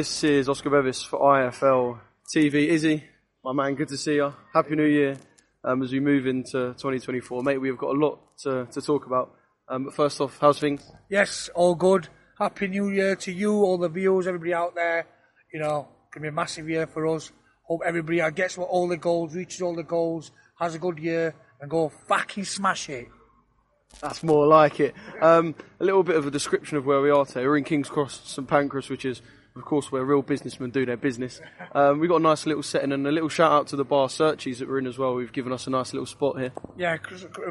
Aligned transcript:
This 0.00 0.24
is 0.24 0.48
Oscar 0.48 0.70
Bevis 0.70 1.02
for 1.02 1.20
IFL 1.20 2.00
TV. 2.34 2.68
Izzy, 2.68 3.04
my 3.44 3.52
man, 3.52 3.74
good 3.74 3.88
to 3.88 3.98
see 3.98 4.14
you. 4.14 4.32
Happy 4.50 4.74
New 4.74 4.86
Year 4.86 5.18
um, 5.62 5.82
as 5.82 5.92
we 5.92 6.00
move 6.00 6.26
into 6.26 6.72
2024. 6.78 7.42
Mate, 7.42 7.58
we've 7.58 7.76
got 7.76 7.94
a 7.94 7.98
lot 7.98 8.18
to, 8.38 8.66
to 8.72 8.80
talk 8.80 9.04
about. 9.04 9.34
Um, 9.68 9.84
but 9.84 9.92
first 9.92 10.18
off, 10.22 10.38
how's 10.40 10.58
things? 10.58 10.90
Yes, 11.10 11.50
all 11.54 11.74
good. 11.74 12.08
Happy 12.38 12.68
New 12.68 12.88
Year 12.88 13.14
to 13.16 13.30
you, 13.30 13.52
all 13.52 13.76
the 13.76 13.90
viewers, 13.90 14.26
everybody 14.26 14.54
out 14.54 14.74
there. 14.74 15.04
You 15.52 15.60
know, 15.60 15.86
gonna 16.14 16.22
be 16.22 16.28
a 16.28 16.32
massive 16.32 16.66
year 16.66 16.86
for 16.86 17.06
us. 17.06 17.30
Hope 17.64 17.82
everybody 17.84 18.22
gets 18.30 18.56
all 18.56 18.88
the 18.88 18.96
goals, 18.96 19.34
reaches 19.34 19.60
all 19.60 19.76
the 19.76 19.82
goals, 19.82 20.32
has 20.58 20.74
a 20.74 20.78
good 20.78 20.98
year, 20.98 21.34
and 21.60 21.70
go 21.70 21.90
fucking 22.08 22.46
smash 22.46 22.88
it. 22.88 23.06
That's 24.00 24.22
more 24.22 24.46
like 24.46 24.80
it. 24.80 24.94
Um, 25.20 25.54
a 25.78 25.84
little 25.84 26.04
bit 26.04 26.16
of 26.16 26.26
a 26.26 26.30
description 26.30 26.78
of 26.78 26.86
where 26.86 27.02
we 27.02 27.10
are 27.10 27.26
today. 27.26 27.44
We're 27.44 27.58
in 27.58 27.64
King's 27.64 27.90
Cross, 27.90 28.22
St 28.24 28.48
Pancras, 28.48 28.88
which 28.88 29.04
is, 29.04 29.20
of 29.56 29.64
course, 29.64 29.90
where 29.90 30.04
real 30.04 30.22
businessmen 30.22 30.70
do 30.70 30.86
their 30.86 30.96
business. 30.96 31.40
Um, 31.74 31.98
we've 31.98 32.08
got 32.08 32.16
a 32.16 32.22
nice 32.22 32.46
little 32.46 32.62
setting 32.62 32.92
and 32.92 33.06
a 33.06 33.10
little 33.10 33.28
shout 33.28 33.50
out 33.50 33.66
to 33.68 33.76
the 33.76 33.84
bar 33.84 34.08
Searchies 34.08 34.58
that 34.58 34.68
we're 34.68 34.78
in 34.78 34.86
as 34.86 34.98
well. 34.98 35.14
We've 35.14 35.32
given 35.32 35.52
us 35.52 35.66
a 35.66 35.70
nice 35.70 35.92
little 35.92 36.06
spot 36.06 36.38
here. 36.38 36.52
Yeah, 36.76 36.96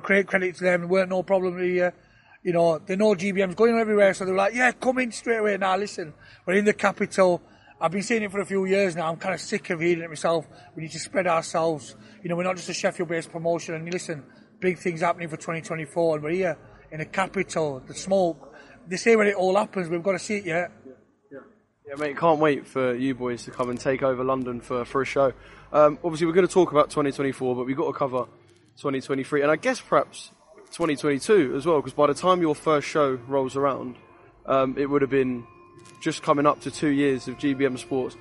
great 0.02 0.28
credit 0.28 0.56
to 0.56 0.64
them. 0.64 0.88
Weren't 0.88 1.10
no 1.10 1.24
problem 1.24 1.62
here. 1.62 1.94
You 2.42 2.54
know, 2.54 2.80
they 2.80 2.96
know 2.96 3.16
GBM's 3.16 3.56
going 3.56 3.78
everywhere, 3.78 4.14
so 4.14 4.24
they're 4.24 4.34
like, 4.34 4.54
yeah, 4.54 4.72
come 4.72 5.00
in 5.00 5.12
straight 5.12 5.38
away. 5.38 5.58
Now, 5.58 5.76
listen, 5.76 6.14
we're 6.46 6.54
in 6.54 6.66
the 6.66 6.74
capital. 6.74 7.42
I've 7.82 7.92
been 7.92 8.04
saying 8.04 8.24
it 8.24 8.32
for 8.32 8.40
a 8.40 8.46
few 8.46 8.66
years 8.66 8.96
now. 8.96 9.10
I'm 9.10 9.18
kind 9.18 9.34
of 9.34 9.42
sick 9.42 9.70
of 9.70 9.82
hearing 9.82 10.02
it 10.02 10.10
myself. 10.10 10.48
We 10.76 10.84
need 10.84 10.92
to 10.92 11.00
spread 11.00 11.28
ourselves. 11.28 11.96
You 12.24 12.30
know, 12.30 12.38
we're 12.38 12.44
not 12.44 12.56
just 12.56 12.70
a 12.70 12.74
Sheffield-based 12.74 13.32
promotion. 13.32 13.76
And 13.76 13.92
listen, 13.92 14.24
big 14.60 14.78
things 14.80 15.02
happening 15.02 15.28
for 15.28 15.36
2024, 15.36 16.16
and 16.16 16.24
we're 16.24 16.32
here 16.32 16.58
in 16.92 17.00
the 17.00 17.06
capital. 17.06 17.82
The 17.86 17.94
smoke. 17.94 18.56
They 18.88 18.98
say 18.98 19.16
when 19.18 19.28
it 19.28 19.36
all 19.36 19.56
happens, 19.56 19.90
we've 19.90 20.02
got 20.02 20.14
to 20.14 20.20
see 20.20 20.38
it 20.38 20.46
yet. 20.46 20.72
Yeah, 21.90 21.96
mate, 21.96 22.18
can't 22.18 22.40
wait 22.40 22.68
for 22.68 22.94
you 22.94 23.16
boys 23.16 23.46
to 23.46 23.52
come 23.52 23.72
and 23.72 23.80
take 23.80 24.04
over 24.04 24.24
London 24.24 24.62
for, 24.62 24.86
for 24.86 25.02
a 25.02 25.06
show. 25.06 25.34
Um, 25.74 25.98
obviously, 26.04 26.28
we're 26.28 26.34
going 26.34 26.48
to 26.48 26.54
talk 26.54 26.70
about 26.70 26.92
2024, 26.92 27.56
but 27.56 27.66
we've 27.66 27.76
got 27.76 27.88
to 27.88 27.94
cover 27.94 28.26
2023, 28.78 29.42
and 29.42 29.50
I 29.50 29.56
guess 29.56 29.82
perhaps 29.82 30.30
2022 30.68 31.56
as 31.56 31.66
well, 31.66 31.78
because 31.78 31.94
by 31.94 32.06
the 32.06 32.14
time 32.14 32.42
your 32.42 32.54
first 32.54 32.88
show 32.88 33.14
rolls 33.28 33.56
around, 33.56 33.96
um, 34.46 34.76
it 34.78 34.86
would 34.86 35.02
have 35.02 35.10
been 35.10 35.48
just 36.00 36.22
coming 36.22 36.46
up 36.46 36.62
to 36.62 36.70
two 36.70 36.90
years 36.90 37.28
of 37.28 37.40
GBM 37.40 37.80
Sports. 37.80 38.16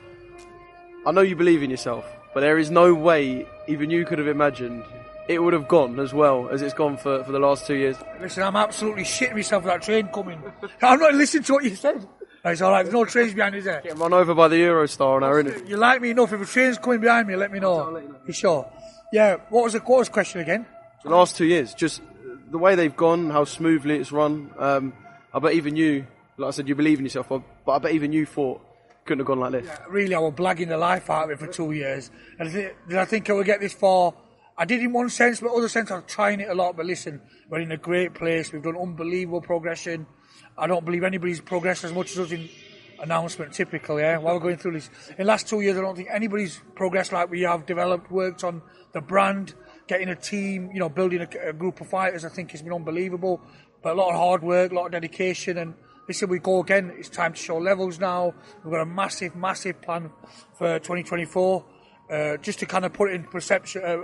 I 1.05 1.11
know 1.11 1.21
you 1.21 1.37
believe 1.37 1.63
in 1.63 1.69
yourself, 1.69 2.07
but 2.33 2.41
there 2.41 2.57
is 2.57 2.71
no 2.71 2.95
way 2.95 3.47
even 3.67 3.91
you 3.91 4.07
could 4.07 4.19
have 4.19 4.29
imagined 4.29 4.83
it 5.29 5.43
would 5.43 5.53
have 5.53 5.69
gone 5.69 6.01
as 6.01 6.15
well 6.15 6.49
as 6.49 6.63
it's 6.63 6.73
gone 6.73 6.97
for, 6.97 7.23
for 7.23 7.33
the 7.33 7.39
last 7.39 7.67
two 7.67 7.75
years. 7.75 7.99
Listen, 8.19 8.45
I'm 8.45 8.57
absolutely 8.57 9.03
shitting 9.03 9.35
myself 9.35 9.63
with 9.63 9.75
that 9.75 9.83
train 9.83 10.09
coming. 10.09 10.43
I'm 10.81 10.99
not 10.99 11.13
listening 11.13 11.43
to 11.43 11.53
what 11.53 11.65
you 11.65 11.75
said. 11.77 12.09
It's 12.53 12.63
all 12.63 12.73
right. 12.73 12.83
There's 12.83 12.95
no 12.95 13.05
trains 13.05 13.35
behind, 13.35 13.55
is 13.55 13.65
there? 13.65 13.81
Getting 13.81 13.99
run 13.99 14.13
over 14.13 14.35
by 14.35 14.49
the 14.49 14.57
Eurostar 14.57 15.17
on 15.17 15.23
our 15.23 15.41
interview. 15.41 15.67
You 15.67 15.77
like 15.77 16.01
me 16.01 16.11
enough. 16.11 16.33
If 16.33 16.41
a 16.41 16.47
train's 16.47 16.79
coming 16.79 17.01
behind 17.01 17.29
me, 17.29 17.37
let 17.37 17.53
me 17.53 17.61
know. 17.61 18.03
You 18.27 18.33
sure? 18.33 18.71
Yeah. 19.13 19.37
What 19.49 19.65
was 19.65 19.73
the 19.73 19.81
what 19.81 19.99
was 19.99 20.09
the 20.09 20.13
question 20.15 20.41
again? 20.41 20.67
The 21.05 21.11
last 21.11 21.37
two 21.37 21.47
years, 21.47 21.75
just 21.75 22.03
the 22.51 22.59
way 22.59 22.75
they've 22.75 22.97
gone, 22.97 23.31
how 23.31 23.45
smoothly 23.45 23.97
it's 23.97 24.13
run. 24.13 24.51
Um, 24.59 24.93
I 25.33 25.39
bet 25.39 25.53
even 25.53 25.77
you, 25.77 26.07
like 26.37 26.49
I 26.49 26.51
said, 26.51 26.69
you 26.69 26.75
believe 26.75 26.99
in 26.99 27.05
yourself, 27.05 27.29
but, 27.29 27.43
but 27.65 27.73
I 27.73 27.79
bet 27.79 27.93
even 27.93 28.13
you 28.13 28.27
thought 28.27 28.61
couldn't 29.05 29.21
have 29.21 29.27
gone 29.27 29.41
like 29.41 29.53
this. 29.53 29.79
Really, 29.89 30.15
I 30.15 30.19
was 30.19 30.35
blagging 30.35 30.69
the 30.69 30.77
life 30.77 31.09
out 31.09 31.25
of 31.25 31.31
it 31.31 31.39
for 31.39 31.47
two 31.47 31.73
years. 31.73 32.11
And 32.39 32.49
I 32.49 32.53
did 32.53 32.99
I 32.99 33.05
think 33.05 33.31
I 33.31 33.33
would 33.33 33.47
get 33.47 33.61
this 33.61 33.73
far? 33.75 34.15
I 34.57 34.65
did 34.65 34.81
in 34.81 34.93
one 34.93 35.09
sense, 35.09 35.41
but 35.41 35.53
other 35.53 35.69
sense 35.69 35.91
I'm 35.91 36.03
trying 36.07 36.41
it 36.41 36.49
a 36.49 36.55
lot. 36.55 36.77
But 36.77 36.87
listen, 36.87 37.21
we're 37.49 37.61
in 37.61 37.73
a 37.73 37.77
great 37.77 38.15
place. 38.15 38.53
We've 38.53 38.63
done 38.63 38.77
unbelievable 38.77 39.41
progression. 39.41 40.07
I 40.57 40.67
don't 40.67 40.85
believe 40.85 41.05
anybody's 41.05 41.41
progressed 41.41 41.85
as 41.85 41.93
much 41.93 42.13
as 42.13 42.19
us 42.19 42.33
in 42.33 42.49
announcement 43.01 43.53
typically, 43.53 44.03
yeah, 44.03 44.19
while 44.19 44.35
we're 44.35 44.41
going 44.41 44.57
through 44.57 44.73
this. 44.73 44.91
In 45.11 45.17
the 45.19 45.25
last 45.25 45.49
two 45.49 45.61
years, 45.61 45.77
I 45.77 45.81
don't 45.81 45.97
think 45.97 46.09
anybody's 46.13 46.61
progressed 46.75 47.13
like 47.13 47.31
we 47.31 47.43
have 47.43 47.67
developed, 47.67 48.11
worked 48.11 48.45
on 48.45 48.63
the 48.93 49.01
brand, 49.01 49.55
getting 49.87 50.09
a 50.09 50.17
team, 50.17 50.71
you 50.73 50.81
know, 50.81 50.89
building 50.89 51.21
a, 51.21 51.49
a 51.49 51.53
group 51.53 51.81
of 51.81 51.89
fighters. 51.89 52.25
I 52.25 52.29
think 52.29 52.51
has 52.53 52.63
been 52.63 52.73
unbelievable. 52.73 53.41
But 53.83 53.93
a 53.93 53.95
lot 53.95 54.11
of 54.11 54.17
hard 54.17 54.43
work, 54.43 54.73
a 54.73 54.75
lot 54.75 54.87
of 54.87 54.93
dedication, 54.93 55.59
and 55.59 55.75
listen, 56.09 56.29
we 56.29 56.41
go 56.41 56.61
again. 56.61 56.93
It's 56.99 57.09
time 57.09 57.33
to 57.35 57.39
show 57.39 57.59
levels 57.59 58.01
now. 58.01 58.35
We've 58.65 58.73
got 58.73 58.81
a 58.81 58.87
massive, 58.87 59.37
massive 59.37 59.81
plan 59.81 60.11
for 60.55 60.79
2024. 60.79 61.65
Uh, 62.11 62.37
just 62.39 62.59
to 62.59 62.67
kind 62.67 62.85
of 62.85 62.93
put 62.93 63.11
it 63.11 63.15
in 63.15 63.25
perception, 63.25 63.83
uh, 63.85 63.99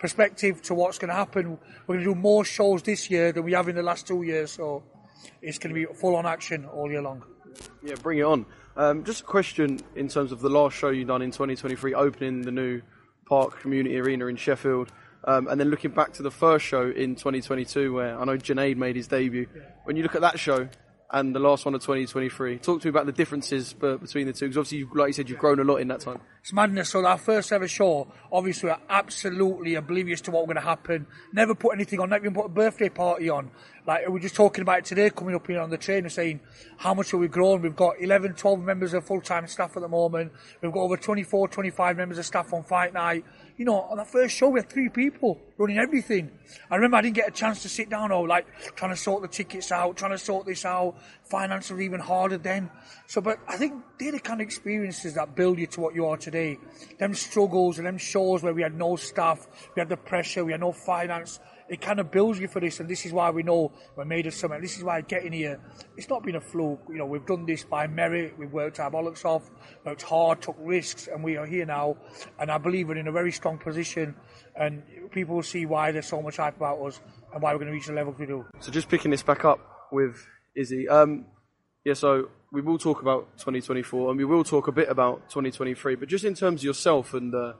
perspective 0.00 0.60
to 0.62 0.74
what's 0.74 0.98
going 0.98 1.10
to 1.10 1.14
happen, 1.14 1.58
we're 1.86 1.94
going 1.94 2.04
to 2.04 2.14
do 2.14 2.18
more 2.18 2.44
shows 2.44 2.82
this 2.82 3.08
year 3.10 3.30
than 3.30 3.44
we 3.44 3.52
have 3.52 3.68
in 3.68 3.76
the 3.76 3.82
last 3.82 4.06
two 4.06 4.22
years. 4.22 4.50
So 4.52 4.82
it's 5.40 5.58
going 5.58 5.74
to 5.74 5.86
be 5.86 5.92
full 5.94 6.16
on 6.16 6.26
action 6.26 6.66
all 6.66 6.90
year 6.90 7.02
long. 7.02 7.22
Yeah, 7.82 7.94
bring 8.02 8.18
it 8.18 8.22
on. 8.22 8.46
Um, 8.76 9.04
just 9.04 9.22
a 9.22 9.24
question 9.24 9.80
in 9.94 10.08
terms 10.08 10.32
of 10.32 10.40
the 10.40 10.48
last 10.48 10.76
show 10.76 10.88
you 10.88 11.04
done 11.04 11.22
in 11.22 11.30
2023, 11.30 11.94
opening 11.94 12.42
the 12.42 12.52
new 12.52 12.80
Park 13.26 13.60
Community 13.60 13.98
Arena 13.98 14.26
in 14.26 14.36
Sheffield, 14.36 14.90
um, 15.24 15.48
and 15.48 15.60
then 15.60 15.68
looking 15.68 15.90
back 15.90 16.14
to 16.14 16.22
the 16.22 16.30
first 16.30 16.64
show 16.64 16.90
in 16.90 17.14
2022, 17.14 17.92
where 17.92 18.18
I 18.18 18.24
know 18.24 18.36
Junaid 18.36 18.76
made 18.76 18.96
his 18.96 19.08
debut. 19.08 19.46
When 19.84 19.96
you 19.96 20.02
look 20.02 20.14
at 20.14 20.22
that 20.22 20.38
show 20.38 20.68
and 21.10 21.34
the 21.34 21.40
last 21.40 21.64
one 21.64 21.74
of 21.74 21.82
2023, 21.82 22.58
talk 22.58 22.80
to 22.80 22.86
me 22.86 22.90
about 22.90 23.06
the 23.06 23.12
differences 23.12 23.72
between 23.74 24.26
the 24.26 24.32
two. 24.32 24.46
Because 24.46 24.56
obviously, 24.56 24.84
like 24.94 25.08
you 25.08 25.12
said, 25.12 25.28
you've 25.28 25.38
grown 25.38 25.60
a 25.60 25.64
lot 25.64 25.76
in 25.76 25.88
that 25.88 26.00
time. 26.00 26.20
It's 26.42 26.52
madness. 26.52 26.88
So 26.88 27.06
our 27.06 27.18
first 27.18 27.52
ever 27.52 27.68
show, 27.68 28.08
obviously, 28.32 28.70
we're 28.70 28.78
absolutely 28.88 29.76
oblivious 29.76 30.20
to 30.22 30.32
what 30.32 30.46
going 30.46 30.56
to 30.56 30.60
happen. 30.60 31.06
Never 31.32 31.54
put 31.54 31.72
anything 31.72 32.00
on. 32.00 32.10
Never 32.10 32.24
even 32.24 32.34
put 32.34 32.46
a 32.46 32.48
birthday 32.48 32.88
party 32.88 33.30
on. 33.30 33.52
Like 33.86 34.06
we 34.06 34.12
were 34.12 34.18
just 34.18 34.34
talking 34.34 34.62
about 34.62 34.78
it 34.78 34.84
today, 34.84 35.10
coming 35.10 35.36
up 35.36 35.46
here 35.46 35.60
on 35.60 35.70
the 35.70 35.76
train 35.76 36.04
and 36.04 36.10
saying 36.10 36.40
how 36.78 36.94
much 36.94 37.12
have 37.12 37.20
we 37.20 37.28
grown. 37.28 37.62
We've 37.62 37.76
got 37.76 38.00
11, 38.00 38.34
12 38.34 38.60
members 38.60 38.92
of 38.92 39.04
full-time 39.04 39.46
staff 39.46 39.76
at 39.76 39.82
the 39.82 39.88
moment. 39.88 40.32
We've 40.60 40.72
got 40.72 40.80
over 40.80 40.96
24, 40.96 41.48
25 41.48 41.96
members 41.96 42.18
of 42.18 42.26
staff 42.26 42.52
on 42.52 42.64
fight 42.64 42.92
night. 42.92 43.24
You 43.56 43.64
know, 43.64 43.80
on 43.82 43.98
the 43.98 44.04
first 44.04 44.36
show 44.36 44.48
we 44.48 44.60
had 44.60 44.70
three 44.70 44.88
people 44.88 45.40
running 45.58 45.78
everything. 45.78 46.30
I 46.70 46.76
remember 46.76 46.96
I 46.96 47.02
didn't 47.02 47.16
get 47.16 47.28
a 47.28 47.32
chance 47.32 47.62
to 47.62 47.68
sit 47.68 47.90
down 47.90 48.12
or 48.12 48.26
like 48.26 48.46
trying 48.76 48.92
to 48.92 48.96
sort 48.96 49.22
the 49.22 49.28
tickets 49.28 49.70
out, 49.72 49.96
trying 49.96 50.12
to 50.12 50.18
sort 50.18 50.46
this 50.46 50.64
out. 50.64 50.96
Finance 51.24 51.70
was 51.70 51.80
even 51.80 52.00
harder 52.00 52.38
then. 52.38 52.70
So, 53.08 53.20
but 53.20 53.38
I 53.48 53.56
think 53.56 53.74
they're 53.98 54.12
the 54.12 54.20
kind 54.20 54.40
of 54.40 54.46
experiences 54.46 55.14
that 55.14 55.34
build 55.34 55.58
you 55.58 55.66
to 55.68 55.80
what 55.80 55.94
you 55.94 56.06
are 56.06 56.16
today 56.16 56.31
today. 56.32 56.58
Them 56.98 57.14
struggles 57.14 57.78
and 57.78 57.86
them 57.86 57.98
shows 57.98 58.42
where 58.42 58.54
we 58.54 58.62
had 58.62 58.74
no 58.74 58.96
staff, 58.96 59.46
we 59.76 59.80
had 59.80 59.88
the 59.88 59.96
pressure, 59.96 60.44
we 60.44 60.52
had 60.52 60.60
no 60.60 60.72
finance. 60.72 61.38
It 61.68 61.80
kind 61.80 62.00
of 62.00 62.10
builds 62.10 62.38
you 62.38 62.48
for 62.48 62.60
this, 62.60 62.80
and 62.80 62.88
this 62.88 63.06
is 63.06 63.12
why 63.12 63.30
we 63.30 63.42
know 63.42 63.72
we're 63.96 64.04
made 64.04 64.26
of 64.26 64.34
something. 64.34 64.60
This 64.60 64.76
is 64.76 64.84
why 64.84 65.00
getting 65.00 65.32
here, 65.32 65.58
it's 65.96 66.08
not 66.08 66.22
been 66.22 66.36
a 66.36 66.40
fluke. 66.40 66.80
You 66.88 66.96
know, 66.96 67.06
we've 67.06 67.24
done 67.24 67.46
this 67.46 67.64
by 67.64 67.86
merit. 67.86 68.34
We've 68.38 68.52
worked 68.52 68.78
our 68.80 68.90
bollocks 68.90 69.24
off, 69.24 69.50
worked 69.84 70.02
hard, 70.02 70.42
took 70.42 70.56
risks, 70.58 71.08
and 71.08 71.24
we 71.24 71.36
are 71.36 71.46
here 71.46 71.64
now. 71.64 71.96
And 72.38 72.50
I 72.50 72.58
believe 72.58 72.88
we're 72.88 72.98
in 72.98 73.08
a 73.08 73.12
very 73.12 73.32
strong 73.32 73.58
position, 73.58 74.14
and 74.54 74.82
people 75.12 75.36
will 75.36 75.42
see 75.42 75.64
why 75.64 75.92
there's 75.92 76.06
so 76.06 76.20
much 76.20 76.36
hype 76.36 76.56
about 76.56 76.78
us 76.82 77.00
and 77.32 77.42
why 77.42 77.52
we're 77.52 77.58
going 77.58 77.68
to 77.68 77.72
reach 77.72 77.86
the 77.86 77.94
levels 77.94 78.18
we 78.18 78.26
do. 78.26 78.44
So 78.60 78.70
just 78.70 78.88
picking 78.90 79.10
this 79.10 79.22
back 79.22 79.44
up 79.44 79.60
with 79.90 80.26
Izzy. 80.54 80.88
Um, 80.88 81.24
yeah, 81.84 81.94
so 81.94 82.28
we 82.52 82.60
will 82.60 82.78
talk 82.78 83.02
about 83.02 83.38
2024 83.38 84.10
and 84.10 84.18
we 84.18 84.24
will 84.24 84.44
talk 84.44 84.68
a 84.68 84.72
bit 84.72 84.88
about 84.88 85.28
2023, 85.30 85.96
but 85.96 86.08
just 86.08 86.24
in 86.24 86.34
terms 86.34 86.60
of 86.60 86.64
yourself 86.64 87.14
and 87.14 87.32
the 87.32 87.56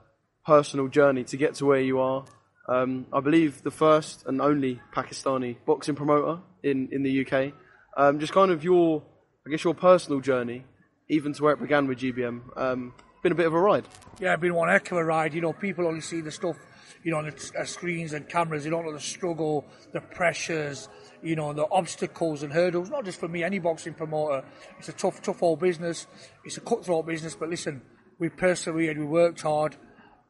personal 0.47 0.89
journey 0.89 1.25
to 1.25 1.37
get 1.37 1.55
to 1.55 1.67
where 1.67 1.81
you 1.81 1.99
are, 1.99 2.25
um, 2.69 3.07
I 3.13 3.21
believe 3.21 3.63
the 3.63 3.71
first 3.71 4.25
and 4.27 4.41
only 4.41 4.81
Pakistani 4.95 5.57
boxing 5.67 5.97
promoter 5.97 6.41
in, 6.63 6.89
in 6.93 7.03
the 7.03 7.27
UK. 7.27 7.53
Um, 7.97 8.21
just 8.21 8.33
kind 8.33 8.51
of 8.51 8.63
your, 8.63 9.03
I 9.47 9.51
guess 9.51 9.65
your 9.65 9.75
personal 9.75 10.21
journey, 10.21 10.65
even 11.09 11.33
to 11.33 11.43
where 11.43 11.55
it 11.55 11.61
began 11.61 11.89
with 11.89 11.99
GBM, 11.99 12.57
um, 12.57 12.95
been 13.23 13.33
a 13.33 13.37
bit 13.37 13.47
of 13.47 13.55
a 13.55 13.61
ride. 13.61 13.85
Yeah, 14.21 14.37
been 14.37 14.55
one 14.55 14.69
heck 14.69 14.91
of 14.93 14.99
a 14.99 15.05
ride. 15.05 15.35
You 15.35 15.41
know, 15.41 15.53
people 15.53 15.87
only 15.87 16.01
see 16.01 16.21
the 16.21 16.31
stuff, 16.31 16.57
you 17.03 17.11
know, 17.11 17.19
on 17.19 17.25
the 17.27 17.53
uh, 17.59 17.65
screens 17.65 18.13
and 18.13 18.29
cameras. 18.29 18.65
They 18.65 18.71
don't 18.71 18.85
know 18.85 18.93
the 18.93 19.01
struggle, 19.01 19.65
the 19.93 20.01
pressures, 20.01 20.89
you 21.23 21.37
know, 21.37 21.53
the 21.53 21.67
obstacles 21.71 22.43
and 22.43 22.53
hurdles. 22.53 22.91
Not 22.91 23.05
just 23.05 23.21
for 23.21 23.29
me, 23.29 23.43
any 23.43 23.59
boxing 23.59 23.95
promoter. 23.95 24.45
It's 24.79 24.89
a 24.89 24.93
tough, 24.93 25.23
tough 25.23 25.43
old 25.43 25.61
business. 25.61 26.07
It's 26.45 26.57
a 26.57 26.61
cutthroat 26.61 27.07
business. 27.07 27.35
But 27.35 27.49
listen, 27.49 27.83
we 28.19 28.29
persevered, 28.29 28.99
we 28.99 29.05
worked 29.05 29.43
hard, 29.43 29.77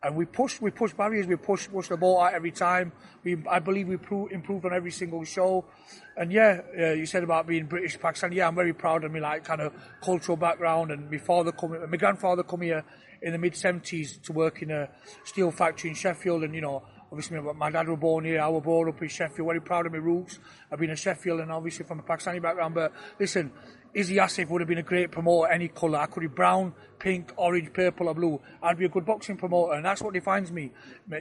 and 0.03 0.17
we 0.17 0.25
pushed, 0.25 0.61
we 0.61 0.71
pushed 0.71 0.97
barriers, 0.97 1.27
we 1.27 1.37
pushed, 1.37 1.73
pushed 1.73 1.91
the 1.91 1.97
ball 1.97 2.21
out 2.21 2.35
every 2.35 2.50
time. 2.50 2.93
We, 3.23 3.37
I 3.49 3.61
believe 3.61 3.89
we 3.89 3.97
pro- 3.97 4.27
improved 4.27 4.65
on 4.65 4.73
every 4.73 4.91
single 4.91 5.25
show. 5.25 5.65
And 6.17 6.33
yeah, 6.33 6.61
uh, 6.79 6.91
you 6.91 7.06
said 7.06 7.23
about 7.23 7.47
being 7.47 7.67
British 7.67 7.99
Pakistan. 7.99 8.33
Yeah, 8.33 8.49
I'm 8.49 8.55
very 8.55 8.73
proud 8.73 9.05
of 9.05 9.12
me, 9.12 9.21
like 9.21 9.44
kind 9.44 9.61
of 9.61 9.73
cultural 10.03 10.37
background. 10.37 10.91
And 10.91 11.11
my 11.11 11.19
father 11.19 11.53
come, 11.53 11.89
my 11.89 11.97
grandfather 11.97 12.43
come 12.43 12.62
here 12.62 12.85
in 13.23 13.33
the 13.33 13.39
mid 13.39 13.53
70s 13.53 14.21
to 14.23 14.33
work 14.33 14.62
in 14.62 14.73
a 14.73 14.89
steel 15.25 15.53
factory 15.53 15.91
in 15.91 15.97
Sheffield, 15.97 16.43
and 16.43 16.55
you 16.55 16.61
know, 16.61 16.83
obviously 17.12 17.38
my 17.38 17.70
dad 17.70 17.87
was 17.87 17.99
born 17.99 18.25
here, 18.25 18.41
I 18.41 18.49
was 18.49 18.62
born 18.62 18.88
up 18.88 19.03
in 19.03 19.09
Sheffield, 19.09 19.47
very 19.47 19.61
proud 19.61 19.85
of 19.85 19.93
my 19.93 19.99
roots. 19.99 20.38
I've 20.70 20.79
been 20.79 20.88
in 20.88 20.97
Sheffield 20.97 21.41
and 21.41 21.53
obviously 21.53 21.85
from 21.85 21.99
a 21.99 22.03
Pakistani 22.03 22.41
background, 22.41 22.75
but 22.75 22.91
listen, 23.20 23.53
Izzy 23.93 24.17
Asif 24.17 24.49
would 24.49 24.62
have 24.62 24.69
been 24.69 24.79
a 24.79 24.82
great 24.82 25.12
promoter, 25.12 25.53
any 25.53 25.69
colour. 25.69 25.99
I 25.99 26.06
could 26.06 26.20
be 26.20 26.26
brown, 26.26 26.73
pink, 26.99 27.31
orange, 27.37 27.70
purple, 27.75 28.09
or 28.09 28.14
blue. 28.14 28.41
I'd 28.62 28.79
be 28.79 28.87
a 28.87 28.88
good 28.88 29.05
boxing 29.05 29.37
promoter, 29.37 29.75
and 29.75 29.85
that's 29.85 30.00
what 30.00 30.14
defines 30.14 30.50
me. 30.50 30.73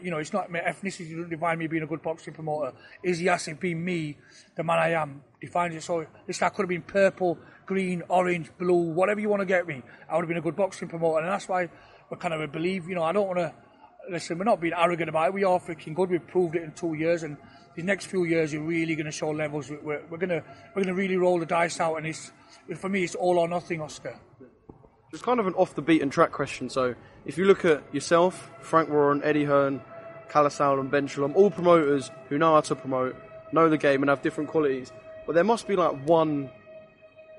You 0.01 0.11
know, 0.11 0.19
it's 0.19 0.31
not 0.31 0.49
my 0.49 0.59
ethnicity 0.59 1.09
doesn't 1.09 1.29
define 1.29 1.59
me 1.59 1.67
being 1.67 1.83
a 1.83 1.87
good 1.87 2.01
boxing 2.01 2.33
promoter. 2.33 2.71
Izzy 3.03 3.25
Asif 3.25 3.59
being 3.59 3.83
me, 3.83 4.17
the 4.55 4.63
man 4.63 4.79
I 4.79 4.91
am, 4.91 5.21
defines 5.41 5.75
it. 5.75 5.83
So, 5.83 6.05
listen, 6.25 6.45
I 6.45 6.49
could 6.49 6.63
have 6.63 6.69
been 6.69 6.83
purple, 6.83 7.37
green, 7.65 8.03
orange, 8.07 8.49
blue, 8.57 8.93
whatever 8.93 9.19
you 9.19 9.27
want 9.27 9.41
to 9.41 9.45
get 9.45 9.67
me. 9.67 9.83
I 10.09 10.15
would 10.15 10.21
have 10.21 10.29
been 10.29 10.37
a 10.37 10.41
good 10.41 10.55
boxing 10.55 10.87
promoter, 10.87 11.19
and 11.19 11.27
that's 11.27 11.49
why 11.49 11.67
we 12.09 12.15
kind 12.15 12.33
of 12.33 12.49
believe. 12.53 12.87
You 12.87 12.95
know, 12.95 13.03
I 13.03 13.11
don't 13.11 13.27
want 13.27 13.39
to 13.39 13.53
listen, 14.11 14.37
we're 14.37 14.43
not 14.43 14.59
being 14.59 14.73
arrogant 14.77 15.09
about 15.09 15.29
it. 15.29 15.33
We 15.33 15.43
are 15.43 15.59
freaking 15.59 15.95
good. 15.95 16.09
We've 16.09 16.27
proved 16.27 16.55
it 16.55 16.63
in 16.63 16.71
two 16.73 16.93
years, 16.93 17.23
and 17.23 17.37
the 17.75 17.83
next 17.83 18.05
few 18.05 18.25
years 18.25 18.53
you're 18.53 18.61
really 18.61 18.95
going 18.95 19.05
to 19.05 19.11
show 19.11 19.31
levels. 19.31 19.69
We're, 19.69 20.03
we're 20.09 20.17
gonna 20.17 20.43
we're 20.75 20.83
gonna 20.83 20.93
really 20.93 21.17
roll 21.17 21.39
the 21.39 21.45
dice 21.45 21.79
out, 21.79 21.95
and 21.95 22.05
it's 22.05 22.31
for 22.75 22.89
me 22.89 23.03
it's 23.03 23.15
all 23.15 23.39
or 23.39 23.47
nothing, 23.47 23.81
Oscar. 23.81 24.15
It's 25.13 25.21
kind 25.21 25.39
of 25.39 25.47
an 25.47 25.53
off 25.55 25.75
the 25.75 25.81
beaten 25.81 26.09
track 26.09 26.31
question. 26.31 26.69
So 26.69 26.95
if 27.25 27.37
you 27.37 27.45
look 27.45 27.65
at 27.65 27.83
yourself, 27.93 28.51
Frank 28.61 28.89
Warren, 28.89 29.21
Eddie 29.23 29.45
Hearn, 29.45 29.81
Kalasal, 30.29 30.79
and 30.79 30.91
Ben 30.91 31.07
Shalom, 31.07 31.35
all 31.35 31.51
promoters 31.51 32.11
who 32.29 32.37
know 32.37 32.53
how 32.53 32.61
to 32.61 32.75
promote, 32.75 33.15
know 33.51 33.69
the 33.69 33.77
game, 33.77 34.03
and 34.03 34.09
have 34.09 34.21
different 34.21 34.49
qualities, 34.49 34.91
but 35.25 35.33
there 35.33 35.43
must 35.43 35.67
be 35.67 35.75
like 35.75 36.05
one 36.05 36.49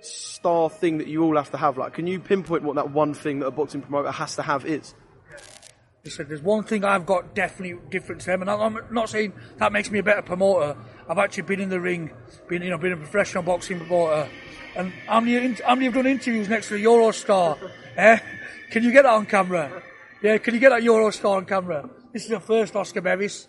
star 0.01 0.69
thing 0.69 0.99
that 0.99 1.07
you 1.07 1.23
all 1.23 1.37
have 1.37 1.51
to 1.53 1.57
have. 1.57 1.79
Like, 1.79 1.95
can 1.95 2.07
you 2.07 2.19
pinpoint 2.19 2.63
what 2.63 2.77
that 2.77 2.91
one 2.91 3.15
thing 3.15 3.39
that 3.39 3.47
a 3.47 3.51
boxing 3.51 3.83
promoter 3.83 4.11
has 4.11 4.37
to 4.37 4.43
have 4.43 4.67
is? 4.67 4.95
He 6.05 6.11
said, 6.11 6.29
"There's 6.29 6.43
one 6.43 6.65
thing 6.65 6.85
I've 6.85 7.07
got 7.07 7.35
definitely 7.35 7.79
different 7.91 8.23
to 8.23 8.27
them, 8.27 8.43
and 8.43 8.51
I'm 8.51 8.79
not 8.91 9.09
saying 9.09 9.33
that 9.59 9.73
makes 9.73 9.91
me 9.91 10.01
a 10.01 10.03
better 10.03 10.23
promoter. 10.23 10.77
I've 11.09 11.19
actually 11.19 11.45
been 11.45 11.61
in 11.61 11.69
the 11.69 11.81
ring, 11.81 12.11
been 12.49 12.63
you 12.63 12.71
know, 12.71 12.79
been 12.79 12.93
a 12.93 12.97
professional 12.97 13.45
boxing 13.45 13.79
promoter, 13.79 14.29
and 14.75 14.93
how 15.07 15.21
many 15.21 15.55
how 15.65 15.75
many 15.77 15.85
have 15.87 15.95
done 15.95 16.07
interviews 16.07 16.49
next 16.49 16.69
to 16.69 16.75
a 16.75 16.79
Eurostar? 16.79 17.57
eh? 17.97 18.19
Can 18.71 18.83
you 18.83 18.91
get 18.91 19.03
that 19.03 19.13
on 19.13 19.27
camera? 19.27 19.83
Yeah, 20.23 20.39
can 20.39 20.55
you 20.55 20.61
get 20.61 20.71
that 20.71 20.83
Eurostar 20.83 21.37
on 21.37 21.45
camera? 21.45 21.89
This 22.13 22.25
is 22.25 22.31
the 22.31 22.41
first 22.41 22.75
Oscar 22.75 23.01
Bevis. 23.01 23.49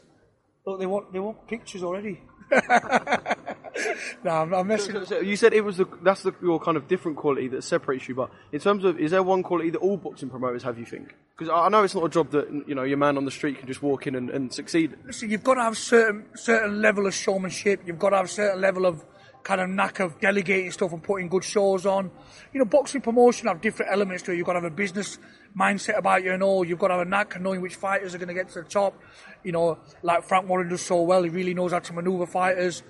Look, 0.66 0.80
they 0.80 0.86
want 0.86 1.12
they 1.12 1.20
want 1.20 1.48
pictures 1.48 1.82
already. 1.82 2.22
no, 4.24 4.32
I'm, 4.32 4.54
I'm 4.54 4.68
messing. 4.68 4.94
So, 4.94 5.04
so 5.06 5.20
you 5.20 5.36
said 5.36 5.54
it 5.54 5.64
was 5.64 5.78
the 5.78 5.86
that's 6.02 6.24
the, 6.24 6.34
your 6.42 6.60
kind 6.60 6.78
of 6.78 6.88
different 6.88 7.18
quality 7.18 7.48
that 7.50 7.64
separates 7.64 8.08
you. 8.08 8.16
But 8.16 8.30
in 8.52 8.60
terms 8.60 8.84
of, 8.84 9.00
is 9.00 9.12
there 9.12 9.24
one 9.24 9.44
quality 9.44 9.70
that 9.72 9.80
all 9.80 9.98
boxing 9.98 10.30
promoters 10.30 10.64
have? 10.64 10.78
You 10.78 10.86
think? 10.86 11.16
Because 11.38 11.52
I 11.54 11.70
know 11.70 11.84
it's 11.84 11.96
not 11.96 12.06
a 12.06 12.10
job 12.10 12.32
that 12.32 12.50
you 12.68 12.76
know 12.76 12.84
your 12.84 12.98
man 12.98 13.18
on 13.18 13.26
the 13.26 13.32
street 13.32 13.60
can 13.60 13.68
just 13.68 13.82
walk 13.82 14.08
in 14.08 14.16
and, 14.16 14.30
and 14.30 14.54
succeed. 14.54 14.96
Listen, 15.06 15.30
you've 15.30 15.44
got 15.44 15.56
to 15.56 15.62
have 15.62 15.78
certain 15.78 16.26
certain 16.36 16.82
level 16.82 17.08
of 17.08 17.14
showmanship. 17.14 17.82
You've 17.86 18.00
got 18.00 18.12
to 18.12 18.18
have 18.18 18.26
a 18.26 18.30
certain 18.30 18.62
level 18.62 18.86
of 18.86 19.04
kind 19.44 19.60
of 19.60 19.70
knack 19.70 20.00
of 20.00 20.20
delegating 20.20 20.72
stuff 20.72 20.94
and 20.94 21.04
putting 21.04 21.28
good 21.28 21.44
shows 21.44 21.86
on. 21.86 22.10
You 22.54 22.60
know, 22.60 22.66
boxing 22.66 23.02
promotion 23.02 23.48
have 23.48 23.62
different 23.62 23.92
elements 23.92 24.24
to 24.24 24.32
it. 24.32 24.38
You've 24.38 24.46
got 24.46 24.54
to 24.54 24.62
have 24.62 24.72
a 24.72 24.76
business 24.76 25.20
mindset 25.58 25.98
about 25.98 26.24
you 26.24 26.32
and 26.34 26.42
all. 26.42 26.66
You've 26.66 26.80
got 26.80 26.88
to 26.88 26.96
have 26.96 27.08
a 27.08 27.10
knack 27.10 27.36
of 27.36 27.42
knowing 27.42 27.62
which 27.62 27.76
fighters 27.76 28.16
are 28.16 28.18
going 28.18 28.30
to 28.30 28.34
get 28.34 28.50
to 28.50 28.62
the 28.62 28.70
top. 28.70 29.00
You 29.44 29.52
know, 29.52 29.80
like 30.02 30.24
Frank 30.24 30.48
Warren 30.48 30.70
does 30.70 30.82
so 30.82 31.02
well. 31.02 31.24
He 31.24 31.30
really 31.30 31.54
knows 31.54 31.72
how 31.72 31.80
to 31.80 31.94
manoeuvre 31.94 32.28
fighters. 32.28 32.84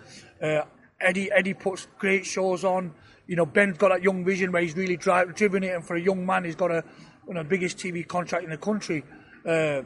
Uh, 0.43 0.65
Eddie 0.99 1.31
Eddie 1.31 1.53
puts 1.53 1.87
great 1.97 2.25
shows 2.25 2.63
on. 2.65 2.93
You 3.27 3.37
know, 3.37 3.45
Ben's 3.45 3.77
got 3.77 3.89
that 3.89 4.03
young 4.03 4.25
vision 4.25 4.51
where 4.51 4.61
he's 4.61 4.75
really 4.75 4.97
drive, 4.97 5.33
driven 5.35 5.63
it, 5.63 5.73
and 5.73 5.85
for 5.85 5.95
a 5.95 6.01
young 6.01 6.25
man, 6.25 6.43
he's 6.43 6.57
got 6.57 6.71
a 6.71 6.83
one 7.25 7.37
of 7.37 7.45
the 7.45 7.49
biggest 7.49 7.77
TV 7.77 8.05
contract 8.05 8.43
in 8.43 8.49
the 8.49 8.57
country. 8.57 9.03
Uh, 9.45 9.83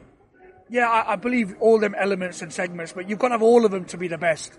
yeah, 0.68 0.88
I, 0.88 1.12
I, 1.12 1.16
believe 1.16 1.54
all 1.60 1.78
them 1.78 1.94
elements 1.96 2.42
and 2.42 2.52
segments, 2.52 2.92
but 2.92 3.08
you've 3.08 3.18
got 3.18 3.28
to 3.28 3.34
have 3.34 3.42
all 3.42 3.64
of 3.64 3.70
them 3.70 3.84
to 3.86 3.96
be 3.96 4.08
the 4.08 4.18
best. 4.18 4.58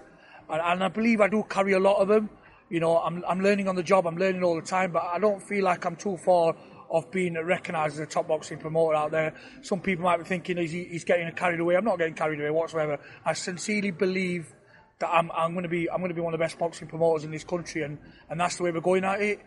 And, 0.50 0.62
and 0.62 0.84
I 0.84 0.88
believe 0.88 1.22
I 1.22 1.28
do 1.28 1.44
carry 1.48 1.74
a 1.74 1.80
lot 1.80 1.98
of 1.98 2.07
them. 2.07 2.30
You 2.69 2.80
know, 2.80 2.98
I'm, 2.98 3.24
I'm 3.28 3.42
learning 3.42 3.68
on 3.68 3.75
the 3.75 3.84
job, 3.84 4.07
I'm 4.07 4.18
learning 4.18 4.44
all 4.44 4.56
the 4.56 4.66
time, 4.66 4.92
but 4.92 5.04
I 5.04 5.19
don't 5.19 5.42
feel 5.42 5.66
like 5.66 5.86
I'm 5.86 5.96
too 5.96 6.18
far 6.18 6.56
of 6.90 7.12
being 7.12 7.34
recognised 7.34 7.96
as 7.96 8.00
a 8.00 8.06
top 8.06 8.28
boxing 8.28 8.57
promoter 8.57 8.96
out 8.96 9.12
there. 9.12 9.34
Some 9.62 9.81
people 9.81 10.06
might 10.06 10.18
be 10.18 10.24
thinking 10.24 10.57
he's, 10.57 10.72
he's 10.72 11.04
getting 11.04 11.31
carried 11.34 11.60
away. 11.60 11.75
I'm 11.75 11.86
not 11.86 11.98
getting 11.98 12.16
carried 12.16 12.40
away 12.40 12.50
whatsoever. 12.50 13.00
I 13.25 13.34
sincerely 13.34 13.92
believe 13.92 14.54
that 15.00 15.10
I'm, 15.10 15.31
I'm 15.31 15.54
going 15.54 15.63
to 15.63 15.69
be 15.69 15.90
I'm 15.90 15.98
going 15.98 16.10
to 16.10 16.16
be 16.16 16.22
one 16.22 16.34
of 16.34 16.40
the 16.40 16.44
best 16.44 16.60
boxing 16.60 16.88
promoters 16.88 17.24
in 17.24 17.31
this 17.31 17.44
country, 17.44 17.84
and, 17.84 17.98
and 18.30 18.40
that's 18.40 18.57
the 18.57 18.63
way 18.63 18.72
we're 18.72 18.81
going 18.81 19.04
at 19.04 19.22
it. 19.22 19.40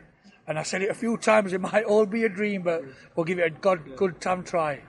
And 0.47 0.59
I 0.59 0.63
said 0.65 0.83
it 0.83 0.91
a 0.91 0.95
few 0.95 1.17
times. 1.17 1.53
It 1.53 1.61
might 1.73 1.85
all 1.85 2.07
be 2.07 2.25
a 2.25 2.29
dream, 2.29 2.63
but 2.63 2.83
we'll 3.15 3.25
give 3.25 3.39
it 3.39 3.47
a 3.47 3.51
good 3.51 3.97
good 3.97 4.21
time 4.21 4.43
try. 4.43 4.83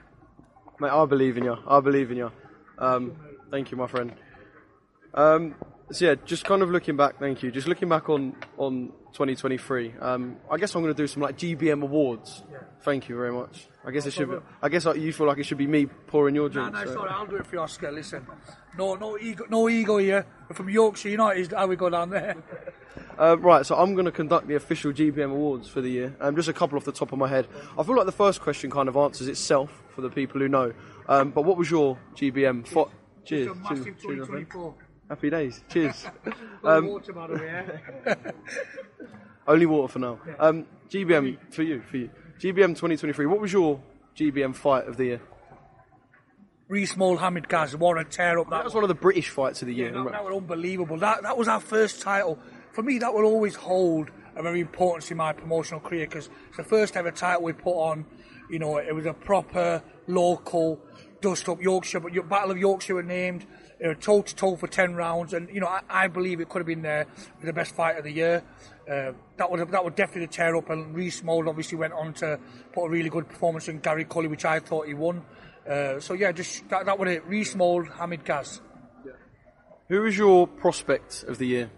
Mate, 0.80 0.90
I 0.90 1.04
believe 1.06 1.36
in 1.36 1.44
you. 1.44 1.56
I 1.66 1.80
believe 1.80 2.10
in 2.10 2.16
you. 2.16 2.32
Um, 2.78 3.16
thank 3.50 3.70
you, 3.70 3.76
my 3.76 3.86
friend. 3.86 4.12
Um, 5.12 5.54
so 5.92 6.06
yeah, 6.06 6.14
just 6.24 6.44
kind 6.44 6.62
of 6.62 6.70
looking 6.70 6.96
back. 6.96 7.20
Thank 7.20 7.42
you. 7.42 7.50
Just 7.52 7.68
looking 7.68 7.88
back 7.88 8.08
on 8.08 8.34
on 8.56 8.92
2023. 9.14 9.94
Um, 10.00 10.36
I 10.50 10.56
guess 10.56 10.74
I'm 10.74 10.82
going 10.82 10.92
to 10.92 11.02
do 11.02 11.06
some 11.06 11.22
like 11.22 11.38
GBM 11.38 11.82
awards. 11.82 12.42
Yeah. 12.50 12.58
Thank 12.82 13.08
you 13.08 13.16
very 13.16 13.32
much. 13.32 13.68
I 13.84 13.92
guess 13.92 14.04
no 14.04 14.08
it 14.08 14.12
should. 14.14 14.30
Be, 14.30 14.36
I 14.60 14.68
guess 14.68 14.84
you 14.84 15.12
feel 15.12 15.26
like 15.28 15.38
it 15.38 15.44
should 15.46 15.56
be 15.56 15.68
me 15.68 15.86
pouring 15.86 16.34
your 16.34 16.48
drink. 16.48 16.72
No, 16.72 16.80
no, 16.80 16.86
so. 16.86 16.94
sorry. 16.94 17.10
I'll 17.10 17.26
do 17.26 17.36
it 17.36 17.46
for 17.46 17.56
you, 17.56 17.62
Oscar. 17.62 17.92
Listen, 17.92 18.26
no, 18.76 18.94
no 18.94 19.16
ego, 19.16 19.44
no 19.48 19.68
ego 19.68 19.98
here. 19.98 20.26
We're 20.48 20.56
from 20.56 20.68
Yorkshire 20.68 21.10
United. 21.10 21.52
How 21.52 21.66
we 21.68 21.76
go 21.76 21.88
down 21.88 22.10
there? 22.10 22.36
Uh, 23.16 23.38
right, 23.38 23.64
so 23.64 23.76
I'm 23.76 23.94
going 23.94 24.06
to 24.06 24.12
conduct 24.12 24.48
the 24.48 24.56
official 24.56 24.92
GBM 24.92 25.30
awards 25.30 25.68
for 25.68 25.80
the 25.80 25.88
year. 25.88 26.16
Um, 26.20 26.34
just 26.34 26.48
a 26.48 26.52
couple 26.52 26.76
off 26.76 26.84
the 26.84 26.90
top 26.90 27.12
of 27.12 27.18
my 27.18 27.28
head. 27.28 27.46
I 27.78 27.84
feel 27.84 27.96
like 27.96 28.06
the 28.06 28.12
first 28.12 28.40
question 28.40 28.70
kind 28.70 28.88
of 28.88 28.96
answers 28.96 29.28
itself 29.28 29.84
for 29.94 30.00
the 30.00 30.10
people 30.10 30.40
who 30.40 30.48
know. 30.48 30.72
Um, 31.08 31.30
but 31.30 31.42
what 31.42 31.56
was 31.56 31.70
your 31.70 31.96
GBM? 32.16 32.66
Fo- 32.66 32.90
cheers. 33.24 33.56
cheers. 33.68 34.28
Happy 35.14 35.30
days. 35.30 35.62
Cheers. 35.68 36.06
um, 36.64 36.88
water, 36.88 37.12
the 37.12 37.34
way. 37.34 38.16
only 39.46 39.64
water 39.64 39.92
for 39.92 39.98
now. 40.00 40.18
Um, 40.40 40.66
GBM 40.90 41.38
for 41.52 41.62
you, 41.62 41.82
for 41.82 41.98
you. 41.98 42.10
GBM 42.40 42.70
2023. 42.70 43.26
What 43.26 43.40
was 43.40 43.52
your 43.52 43.80
GBM 44.16 44.56
fight 44.56 44.88
of 44.88 44.96
the 44.96 45.04
year? 45.04 45.20
Reece 46.66 46.96
Mohammed 46.96 47.48
Gaz, 47.48 47.76
what 47.76 47.96
a 47.96 48.02
tear 48.02 48.40
up 48.40 48.50
that. 48.50 48.56
That 48.56 48.64
was 48.64 48.74
one 48.74 48.82
of 48.82 48.88
the 48.88 48.96
British 48.96 49.28
fights 49.28 49.62
of 49.62 49.68
the 49.68 49.74
year. 49.74 49.94
Yeah, 49.94 50.02
that, 50.02 50.10
that 50.10 50.24
was 50.24 50.36
unbelievable. 50.36 50.98
That 50.98 51.22
that 51.22 51.38
was 51.38 51.46
our 51.46 51.60
first 51.60 52.02
title. 52.02 52.36
For 52.72 52.82
me, 52.82 52.98
that 52.98 53.14
will 53.14 53.24
always 53.24 53.54
hold 53.54 54.10
a 54.34 54.42
very 54.42 54.58
importance 54.58 55.12
in 55.12 55.16
my 55.16 55.32
promotional 55.32 55.78
career 55.78 56.06
because 56.06 56.28
it's 56.48 56.56
the 56.56 56.64
first 56.64 56.96
ever 56.96 57.12
title 57.12 57.44
we 57.44 57.52
put 57.52 57.76
on. 57.76 58.04
You 58.50 58.58
know, 58.58 58.78
it 58.78 58.92
was 58.92 59.06
a 59.06 59.14
proper 59.14 59.80
local 60.08 60.80
dust 61.20 61.48
up 61.48 61.62
Yorkshire, 61.62 62.00
but 62.00 62.12
your 62.12 62.24
Battle 62.24 62.50
of 62.50 62.58
Yorkshire 62.58 62.96
were 62.96 63.04
named. 63.04 63.46
They 63.84 63.88
were 63.88 63.94
toe 63.94 64.22
to 64.22 64.34
toe 64.34 64.56
for 64.56 64.66
10 64.66 64.94
rounds, 64.94 65.34
and 65.34 65.46
you 65.50 65.60
know, 65.60 65.66
I, 65.66 65.82
I 65.90 66.08
believe 66.08 66.40
it 66.40 66.48
could 66.48 66.60
have 66.60 66.66
been 66.66 66.80
there 66.80 67.04
with 67.36 67.44
the 67.44 67.52
best 67.52 67.74
fight 67.74 67.98
of 67.98 68.04
the 68.04 68.10
year. 68.10 68.42
Uh, 68.90 69.12
that 69.36 69.50
would 69.50 69.60
have, 69.60 69.72
that 69.72 69.84
would 69.84 69.94
definitely 69.94 70.28
tear 70.28 70.56
up, 70.56 70.70
and 70.70 70.94
Reece 70.94 71.22
Mould 71.22 71.46
obviously 71.46 71.76
went 71.76 71.92
on 71.92 72.14
to 72.14 72.40
put 72.72 72.86
a 72.86 72.88
really 72.88 73.10
good 73.10 73.28
performance 73.28 73.68
in 73.68 73.80
Gary 73.80 74.06
Cully, 74.06 74.26
which 74.26 74.46
I 74.46 74.58
thought 74.58 74.86
he 74.86 74.94
won. 74.94 75.22
Uh, 75.68 76.00
so 76.00 76.14
yeah, 76.14 76.32
just 76.32 76.66
that, 76.70 76.86
that 76.86 76.98
would 76.98 77.08
it. 77.08 77.26
Reece 77.26 77.54
Mould, 77.54 77.88
Hamid 77.88 78.24
Gaz. 78.24 78.62
Who 79.90 80.06
is 80.06 80.16
your 80.16 80.46
prospect 80.46 81.22
of 81.28 81.36
the 81.36 81.46
year? 81.46 81.70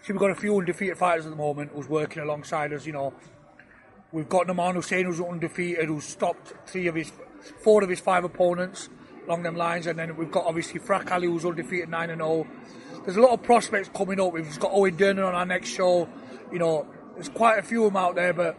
See, 0.00 0.14
we've 0.14 0.18
got 0.18 0.30
a 0.30 0.34
few 0.34 0.56
undefeated 0.56 0.96
fighters 0.96 1.26
at 1.26 1.30
the 1.30 1.36
moment 1.36 1.72
who's 1.74 1.90
working 1.90 2.22
alongside 2.22 2.72
us. 2.72 2.86
You 2.86 2.94
know, 2.94 3.12
we've 4.12 4.30
got 4.30 4.46
Naman 4.46 4.76
Hussein 4.76 5.04
who's 5.04 5.20
undefeated, 5.20 5.88
who's 5.88 6.04
stopped 6.04 6.54
three 6.66 6.86
of 6.86 6.94
his, 6.94 7.12
four 7.62 7.84
of 7.84 7.90
his 7.90 8.00
five 8.00 8.24
opponents 8.24 8.88
along 9.26 9.42
them 9.42 9.56
lines, 9.56 9.86
and 9.86 9.98
then 9.98 10.16
we've 10.16 10.30
got 10.30 10.46
obviously 10.46 10.80
Frak 10.80 11.10
Ali 11.10 11.26
who's 11.26 11.44
undefeated 11.44 11.88
nine 11.88 12.10
and 12.10 12.20
zero. 12.20 12.46
There's 13.04 13.16
a 13.16 13.20
lot 13.20 13.32
of 13.32 13.42
prospects 13.42 13.90
coming 13.94 14.20
up. 14.20 14.32
We've 14.32 14.58
got 14.58 14.72
Owen 14.72 14.96
Durnan 14.96 15.26
on 15.26 15.34
our 15.34 15.46
next 15.46 15.68
show. 15.68 16.08
You 16.50 16.58
know, 16.58 16.86
there's 17.14 17.28
quite 17.28 17.58
a 17.58 17.62
few 17.62 17.84
of 17.84 17.92
them 17.92 18.02
out 18.02 18.14
there, 18.14 18.32
but 18.32 18.58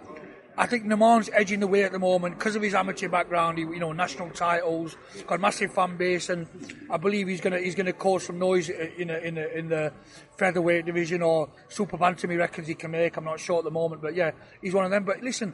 I 0.58 0.68
think 0.68 0.86
Naman's 0.86 1.30
edging 1.34 1.60
the 1.60 1.68
way 1.68 1.84
at 1.84 1.92
the 1.92 2.00
moment 2.00 2.38
because 2.38 2.56
of 2.56 2.62
his 2.62 2.74
amateur 2.74 3.10
background. 3.10 3.58
He, 3.58 3.66
you 3.66 3.80
know, 3.80 3.92
national 3.92 4.30
titles, 4.30 4.96
got 5.28 5.36
a 5.36 5.38
massive 5.38 5.74
fan 5.74 5.98
base, 5.98 6.30
and 6.30 6.48
I 6.90 6.98
believe 6.98 7.28
he's 7.28 7.42
gonna 7.42 7.60
he's 7.60 7.76
gonna 7.76 7.94
cause 7.94 8.26
some 8.26 8.40
noise 8.40 8.70
in 8.70 9.10
a, 9.10 9.18
in 9.18 9.38
a, 9.38 9.48
in 9.48 9.68
the 9.68 9.92
featherweight 10.38 10.86
division 10.86 11.22
or 11.22 11.50
super 11.68 11.98
bantam. 11.98 12.30
He 12.30 12.38
reckons 12.38 12.68
he 12.68 12.76
can 12.76 12.92
make. 12.92 13.18
I'm 13.18 13.26
not 13.26 13.40
sure 13.40 13.58
at 13.58 13.66
the 13.66 13.72
moment, 13.72 14.02
but 14.02 14.16
yeah, 14.16 14.32
he's 14.62 14.74
one 14.74 14.86
of 14.86 14.92
them. 14.92 15.04
But 15.04 15.22
listen, 15.22 15.54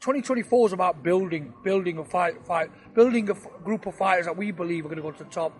2024 0.00 0.68
is 0.68 0.72
about 0.72 1.02
building, 1.02 1.52
building 1.62 1.98
a 1.98 2.04
fight, 2.04 2.42
fight, 2.46 2.70
building 2.94 3.28
a 3.28 3.32
f- 3.32 3.46
group 3.62 3.84
of 3.84 3.94
fighters 3.94 4.24
that 4.24 4.34
we 4.34 4.50
believe 4.50 4.86
are 4.86 4.88
going 4.88 4.96
to 4.96 5.02
go 5.02 5.10
to 5.10 5.24
the 5.24 5.30
top. 5.30 5.52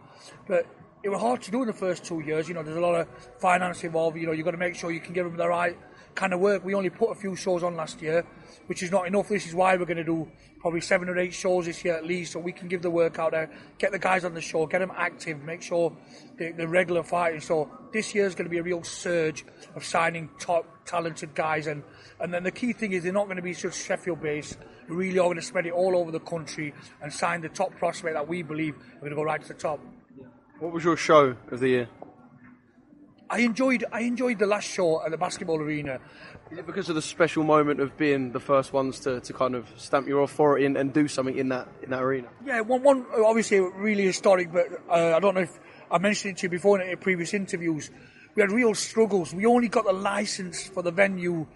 But 0.48 0.66
it 1.02 1.10
was 1.10 1.20
hard 1.20 1.42
to 1.42 1.50
do 1.50 1.60
in 1.60 1.66
the 1.66 1.74
first 1.74 2.06
two 2.06 2.20
years. 2.20 2.48
You 2.48 2.54
know, 2.54 2.62
there's 2.62 2.78
a 2.78 2.80
lot 2.80 2.94
of 2.94 3.06
finance 3.38 3.84
involved. 3.84 4.16
You 4.16 4.26
know, 4.26 4.32
you've 4.32 4.46
got 4.46 4.52
to 4.52 4.56
make 4.56 4.74
sure 4.74 4.90
you 4.90 5.00
can 5.00 5.12
give 5.12 5.26
them 5.26 5.36
the 5.36 5.46
right 5.46 5.76
kind 6.20 6.34
of 6.34 6.40
work. 6.40 6.62
We 6.62 6.74
only 6.74 6.90
put 6.90 7.10
a 7.10 7.14
few 7.14 7.34
shows 7.34 7.62
on 7.62 7.76
last 7.76 8.02
year, 8.02 8.26
which 8.66 8.82
is 8.82 8.90
not 8.90 9.06
enough. 9.06 9.30
This 9.30 9.46
is 9.46 9.54
why 9.54 9.74
we're 9.76 9.86
going 9.86 9.96
to 9.96 10.04
do 10.04 10.28
probably 10.60 10.82
seven 10.82 11.08
or 11.08 11.18
eight 11.18 11.32
shows 11.32 11.64
this 11.64 11.82
year 11.82 11.96
at 11.96 12.04
least, 12.04 12.32
so 12.32 12.38
we 12.38 12.52
can 12.52 12.68
give 12.68 12.82
the 12.82 12.90
work 12.90 13.18
out 13.18 13.30
there, 13.30 13.50
get 13.78 13.90
the 13.90 13.98
guys 13.98 14.22
on 14.22 14.34
the 14.34 14.40
show, 14.42 14.66
get 14.66 14.80
them 14.80 14.92
active, 14.94 15.42
make 15.42 15.62
sure 15.62 15.96
they're, 16.36 16.52
they're 16.52 16.68
regular 16.68 17.02
fighting. 17.02 17.40
So 17.40 17.70
this 17.90 18.14
year 18.14 18.26
is 18.26 18.34
going 18.34 18.44
to 18.44 18.50
be 18.50 18.58
a 18.58 18.62
real 18.62 18.82
surge 18.84 19.46
of 19.74 19.82
signing 19.82 20.28
top 20.38 20.66
talented 20.84 21.34
guys, 21.34 21.66
and 21.66 21.82
and 22.20 22.34
then 22.34 22.42
the 22.42 22.50
key 22.50 22.74
thing 22.74 22.92
is 22.92 23.02
they're 23.02 23.14
not 23.14 23.24
going 23.24 23.36
to 23.36 23.42
be 23.42 23.54
just 23.54 23.86
Sheffield 23.86 24.20
based. 24.20 24.58
We 24.90 24.96
really 24.96 25.18
are 25.20 25.24
going 25.24 25.36
to 25.36 25.42
spread 25.42 25.64
it 25.64 25.72
all 25.72 25.96
over 25.96 26.10
the 26.10 26.20
country 26.20 26.74
and 27.00 27.10
sign 27.10 27.40
the 27.40 27.48
top 27.48 27.74
prospect 27.78 28.14
that 28.14 28.28
we 28.28 28.42
believe 28.42 28.74
are 28.76 29.00
going 29.00 29.10
to 29.10 29.16
go 29.16 29.22
right 29.22 29.40
to 29.40 29.48
the 29.48 29.54
top. 29.54 29.80
What 30.58 30.72
was 30.72 30.84
your 30.84 30.98
show 30.98 31.34
of 31.50 31.60
the 31.60 31.68
year? 31.68 31.88
I 33.30 33.38
enjoyed 33.40 33.84
I 33.92 34.00
enjoyed 34.00 34.40
the 34.40 34.46
last 34.46 34.68
show 34.68 35.04
at 35.04 35.12
the 35.12 35.16
basketball 35.16 35.62
arena. 35.62 36.00
Is 36.50 36.58
it 36.58 36.66
because 36.66 36.88
of 36.88 36.96
the 36.96 37.02
special 37.02 37.44
moment 37.44 37.78
of 37.78 37.96
being 37.96 38.32
the 38.32 38.40
first 38.40 38.72
ones 38.72 38.98
to, 39.00 39.20
to 39.20 39.32
kind 39.32 39.54
of 39.54 39.68
stamp 39.76 40.08
your 40.08 40.22
authority 40.22 40.66
and, 40.66 40.76
and 40.76 40.92
do 40.92 41.06
something 41.06 41.38
in 41.38 41.48
that 41.50 41.68
in 41.82 41.90
that 41.90 42.02
arena? 42.02 42.28
Yeah, 42.44 42.60
one 42.62 42.82
one 42.82 43.06
obviously 43.24 43.60
really 43.60 44.04
historic, 44.04 44.52
but 44.52 44.66
uh, 44.88 45.16
I 45.16 45.20
don't 45.20 45.36
know 45.36 45.42
if 45.42 45.60
I 45.92 45.98
mentioned 45.98 46.32
it 46.32 46.38
to 46.38 46.46
you 46.46 46.48
before 46.50 46.80
in 46.80 46.98
previous 46.98 47.32
interviews. 47.32 47.90
We 48.34 48.42
had 48.42 48.50
real 48.50 48.74
struggles. 48.74 49.32
We 49.32 49.46
only 49.46 49.68
got 49.68 49.84
the 49.84 49.92
license 49.92 50.66
for 50.66 50.82
the 50.82 50.90
venue 50.90 51.46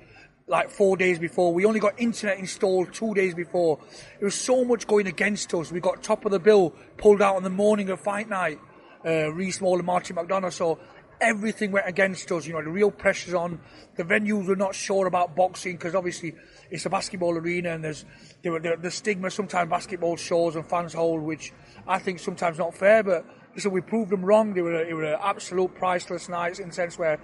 like 0.46 0.70
four 0.70 0.96
days 0.96 1.18
before. 1.18 1.52
We 1.52 1.64
only 1.64 1.80
got 1.80 1.98
internet 1.98 2.38
installed 2.38 2.92
two 2.92 3.14
days 3.14 3.34
before. 3.34 3.78
There 4.20 4.26
was 4.26 4.34
so 4.34 4.64
much 4.64 4.86
going 4.86 5.06
against 5.08 5.54
us. 5.54 5.72
We 5.72 5.80
got 5.80 6.02
top 6.02 6.24
of 6.24 6.30
the 6.30 6.38
bill 6.38 6.70
pulled 6.98 7.22
out 7.22 7.36
on 7.36 7.42
the 7.42 7.50
morning 7.50 7.90
of 7.90 8.00
fight 8.00 8.28
night. 8.28 8.60
Uh, 9.04 9.30
Reece 9.32 9.60
Mould 9.60 9.80
and 9.80 9.86
Martin 9.86 10.16
McDonough. 10.16 10.52
So 10.52 10.78
everything 11.24 11.72
went 11.72 11.88
against 11.88 12.30
us. 12.30 12.46
You 12.46 12.52
know, 12.52 12.62
the 12.62 12.70
real 12.70 12.90
pressure's 12.90 13.34
on. 13.34 13.60
The 13.96 14.04
venues 14.04 14.46
were 14.46 14.56
not 14.56 14.74
sure 14.74 15.06
about 15.06 15.34
boxing 15.34 15.72
because 15.76 15.94
obviously 15.94 16.34
it's 16.70 16.86
a 16.86 16.90
basketball 16.90 17.36
arena 17.36 17.70
and 17.70 17.84
there's 17.84 18.04
there, 18.42 18.58
the, 18.58 18.76
the 18.80 18.90
stigma 18.90 19.30
sometimes 19.30 19.70
basketball 19.70 20.16
shows 20.16 20.56
and 20.56 20.66
fans 20.66 20.92
hold, 20.92 21.22
which 21.22 21.52
I 21.86 21.98
think 21.98 22.18
sometimes 22.18 22.58
not 22.58 22.74
fair. 22.74 23.02
But 23.02 23.26
listen, 23.54 23.72
we 23.72 23.80
proved 23.80 24.10
them 24.10 24.24
wrong. 24.24 24.54
They 24.54 24.62
were 24.62 24.84
they 24.84 24.94
were 24.94 25.14
absolute 25.20 25.74
priceless 25.74 26.28
nights 26.28 26.58
in 26.58 26.68
the 26.68 26.74
sense 26.74 26.98
where 26.98 27.18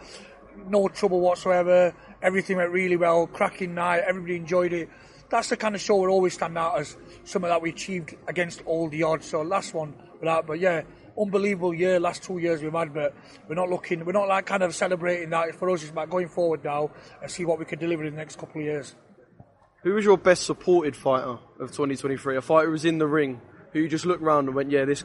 no 0.67 0.89
trouble 0.89 1.21
whatsoever. 1.21 1.95
Everything 2.23 2.57
went 2.57 2.71
really 2.71 2.97
well. 2.97 3.27
Cracking 3.27 3.75
night. 3.75 4.03
Everybody 4.07 4.37
enjoyed 4.37 4.73
it. 4.73 4.89
That's 5.31 5.49
the 5.49 5.57
kind 5.57 5.77
of 5.77 5.81
show 5.81 5.97
we'll 5.97 6.11
always 6.11 6.35
stand 6.35 6.59
out 6.59 6.81
as 6.81 6.97
something 7.23 7.49
that 7.49 7.63
we 7.63 7.71
achieved 7.71 8.17
against 8.27 8.63
all 8.67 8.89
the 8.89 9.05
odds. 9.05 9.27
So 9.27 9.43
last 9.43 9.75
one, 9.75 9.95
without, 10.19 10.47
but 10.47 10.59
yeah, 10.59 10.83
unbelievable 11.21 11.75
year. 11.75 12.01
Last 12.01 12.23
two 12.23 12.39
years 12.39 12.63
we've 12.63 12.73
had, 12.73 12.95
but 12.95 13.15
we're 13.49 13.55
not 13.55 13.69
looking. 13.69 14.05
We're 14.05 14.13
not 14.13 14.29
like 14.29 14.47
kind 14.47 14.63
of 14.63 14.75
celebrating 14.75 15.31
that. 15.31 15.55
For 15.55 15.71
us, 15.71 15.83
it's 15.83 15.91
about 15.91 16.11
going 16.11 16.29
forward 16.29 16.65
now 16.65 16.91
and 17.23 17.31
see 17.31 17.45
what 17.45 17.59
we 17.59 17.65
can 17.65 17.79
deliver 17.79 18.05
in 18.05 18.15
the 18.15 18.19
next 18.19 18.39
couple 18.39 18.61
of 18.61 18.67
years. 18.67 18.95
Who 19.83 19.95
was 19.95 20.05
your 20.05 20.19
best 20.19 20.45
supported 20.45 20.95
fighter 20.95 21.39
of 21.59 21.71
2023? 21.71 22.37
A 22.37 22.43
fighter 22.43 22.67
who 22.67 22.73
was 22.73 22.85
in 22.85 22.99
the 22.99 23.07
ring, 23.07 23.41
who 23.73 23.81
you 23.81 23.89
just 23.89 24.05
looked 24.05 24.23
around 24.23 24.47
and 24.47 24.55
went, 24.55 24.71
"Yeah, 24.71 24.85
this 24.85 25.05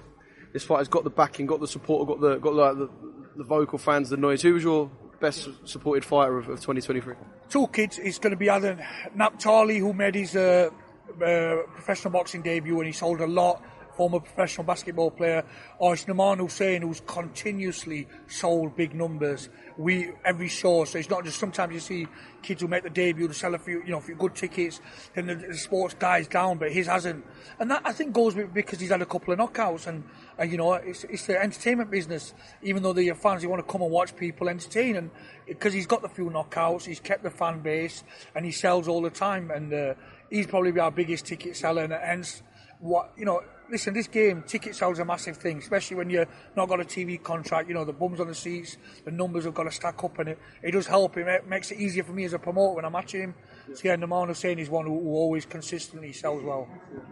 this 0.53 0.63
fighter's 0.63 0.87
got 0.87 1.03
the 1.03 1.09
backing, 1.09 1.45
got 1.45 1.59
the 1.59 1.67
support, 1.67 2.07
got 2.07 2.19
the 2.21 2.37
got 2.37 2.53
like 2.53 2.77
the, 2.77 2.89
the 3.37 3.43
vocal 3.43 3.77
fans, 3.77 4.09
the 4.09 4.17
noise." 4.17 4.41
Who 4.41 4.53
was 4.53 4.63
your 4.63 4.91
best 5.19 5.49
supported 5.63 6.03
fighter 6.03 6.37
of, 6.37 6.49
of 6.49 6.59
2023? 6.59 7.15
Two 7.49 7.67
kids. 7.67 7.99
It's 7.99 8.19
going 8.19 8.31
to 8.31 8.37
be 8.37 8.49
Adam 8.49 8.79
Naptali, 9.15 9.79
who 9.79 9.93
made 9.93 10.15
his 10.15 10.35
uh, 10.35 10.69
uh, 11.23 11.55
professional 11.73 12.11
boxing 12.11 12.41
debut 12.41 12.77
and 12.77 12.87
he 12.87 12.91
sold 12.91 13.21
a 13.21 13.27
lot 13.27 13.61
former 13.95 14.19
professional 14.19 14.65
basketball 14.65 15.11
player, 15.11 15.43
or 15.79 15.93
it's 15.93 16.05
Naman 16.05 16.39
Hussein 16.39 16.81
who's 16.81 17.01
continuously 17.05 18.07
sold 18.27 18.75
big 18.75 18.93
numbers. 18.93 19.49
We 19.77 20.11
every 20.23 20.47
show, 20.47 20.85
so 20.85 20.99
it's 20.99 21.09
not 21.09 21.25
just 21.25 21.39
sometimes 21.39 21.73
you 21.73 21.79
see 21.79 22.07
kids 22.41 22.61
who 22.61 22.67
make 22.67 22.83
the 22.83 22.89
debut 22.89 23.27
to 23.27 23.33
sell 23.33 23.55
a 23.55 23.59
few, 23.59 23.81
you 23.83 23.91
know, 23.91 23.97
a 23.97 24.01
few 24.01 24.15
good 24.15 24.35
tickets, 24.35 24.79
then 25.13 25.27
the, 25.27 25.35
the 25.35 25.57
sports 25.57 25.95
dies 25.95 26.27
down, 26.27 26.57
but 26.57 26.71
his 26.71 26.87
hasn't, 26.87 27.25
and 27.59 27.71
that 27.71 27.81
I 27.83 27.91
think 27.91 28.13
goes 28.13 28.35
because 28.35 28.79
he's 28.79 28.91
had 28.91 29.01
a 29.01 29.05
couple 29.05 29.33
of 29.33 29.39
knockouts, 29.39 29.87
and, 29.87 30.03
and 30.37 30.51
you 30.51 30.57
know, 30.57 30.73
it's, 30.73 31.03
it's 31.05 31.25
the 31.25 31.41
entertainment 31.41 31.89
business. 31.89 32.33
Even 32.61 32.83
though 32.83 32.93
the 32.93 33.11
fans, 33.11 33.41
they 33.41 33.47
want 33.47 33.65
to 33.65 33.71
come 33.71 33.81
and 33.81 33.91
watch 33.91 34.15
people 34.15 34.47
entertain, 34.49 34.95
and 34.95 35.09
because 35.47 35.73
he's 35.73 35.87
got 35.87 36.01
the 36.01 36.09
few 36.09 36.29
knockouts, 36.29 36.85
he's 36.85 36.99
kept 36.99 37.23
the 37.23 37.31
fan 37.31 37.59
base, 37.59 38.03
and 38.35 38.45
he 38.45 38.51
sells 38.51 38.87
all 38.87 39.01
the 39.01 39.09
time, 39.09 39.51
and 39.51 39.73
uh, 39.73 39.93
he's 40.29 40.47
probably 40.47 40.77
our 40.79 40.91
biggest 40.91 41.25
ticket 41.25 41.57
seller, 41.57 41.83
and 41.83 41.93
hence 41.93 42.43
what 42.79 43.11
you 43.17 43.25
know 43.25 43.41
listen, 43.69 43.93
this 43.93 44.07
game, 44.07 44.43
ticket 44.43 44.75
sales 44.75 44.99
are 44.99 45.03
a 45.03 45.05
massive 45.05 45.37
thing, 45.37 45.57
especially 45.57 45.97
when 45.97 46.09
you're 46.09 46.27
not 46.55 46.67
got 46.67 46.79
a 46.79 46.83
TV 46.83 47.21
contract. 47.21 47.67
You 47.67 47.75
know, 47.75 47.85
the 47.85 47.93
bums 47.93 48.19
on 48.19 48.27
the 48.27 48.35
seats, 48.35 48.77
the 49.03 49.11
numbers 49.11 49.45
have 49.45 49.53
got 49.53 49.63
to 49.63 49.71
stack 49.71 50.03
up, 50.03 50.19
and 50.19 50.29
it, 50.29 50.39
it 50.61 50.71
does 50.71 50.87
help. 50.87 51.17
It 51.17 51.47
makes 51.47 51.71
it 51.71 51.79
easier 51.79 52.03
for 52.03 52.13
me 52.13 52.25
as 52.25 52.33
a 52.33 52.39
promoter 52.39 52.75
when 52.75 52.85
I'm 52.85 52.91
matching 52.91 53.21
him. 53.21 53.35
So 53.73 53.81
yeah, 53.83 53.95
Naman 53.95 54.27
Hussein 54.27 54.59
is 54.59 54.69
one 54.69 54.85
who, 54.85 54.99
who 54.99 55.09
always 55.09 55.45
consistently 55.45 56.13
sells 56.13 56.43
well. 56.43 56.67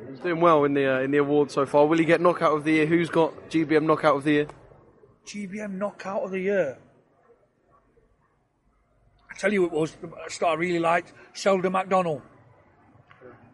He's 0.09 0.19
doing 0.19 0.39
well 0.39 0.63
in 0.65 0.73
the 0.73 0.97
uh, 0.97 0.99
in 0.99 1.11
the 1.11 1.17
award 1.17 1.51
so 1.51 1.65
far. 1.65 1.85
Will 1.85 1.97
he 1.97 2.05
get 2.05 2.21
knockout 2.21 2.55
of 2.55 2.63
the 2.63 2.73
year? 2.73 2.85
Who's 2.85 3.09
got 3.09 3.49
GBM 3.49 3.83
knockout 3.83 4.17
of 4.17 4.23
the 4.23 4.31
year? 4.31 4.47
GBM 5.25 5.77
knockout 5.77 6.23
of 6.23 6.31
the 6.31 6.39
year. 6.39 6.77
I 9.31 9.35
tell 9.35 9.51
you, 9.51 9.65
it 9.65 9.71
was 9.71 9.95
the 9.95 10.11
star 10.27 10.51
I 10.51 10.55
really 10.55 10.79
liked 10.79 11.13
Sheldon 11.33 11.71
McDonald 11.71 12.21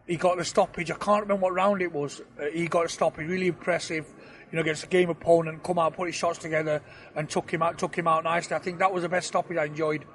he 0.10 0.18
got 0.18 0.38
the 0.38 0.44
stoppage. 0.44 0.90
I 0.90 0.96
can't 0.96 1.22
remember 1.22 1.44
what 1.44 1.54
round 1.54 1.84
it 1.84 1.94
was. 1.94 2.22
Uh, 2.42 2.46
he 2.52 2.68
got 2.68 2.86
a 2.86 2.90
stoppage, 2.90 3.28
really 3.28 3.48
impressive. 3.48 4.12
You 4.52 4.56
know, 4.56 4.62
against 4.62 4.84
a 4.84 4.88
game 4.88 5.12
opponent, 5.12 5.62
come 5.64 5.78
out, 5.78 5.96
put 5.96 6.08
his 6.08 6.16
shots 6.16 6.40
together, 6.40 6.82
and 7.16 7.30
took 7.30 7.54
him 7.54 7.62
out, 7.62 7.78
took 7.78 7.96
him 7.96 8.08
out 8.08 8.24
nicely. 8.24 8.56
I 8.56 8.60
think 8.60 8.80
that 8.80 8.92
was 8.92 9.04
the 9.04 9.10
best 9.10 9.28
stoppage 9.28 9.58
I 9.58 9.66
enjoyed 9.66 10.06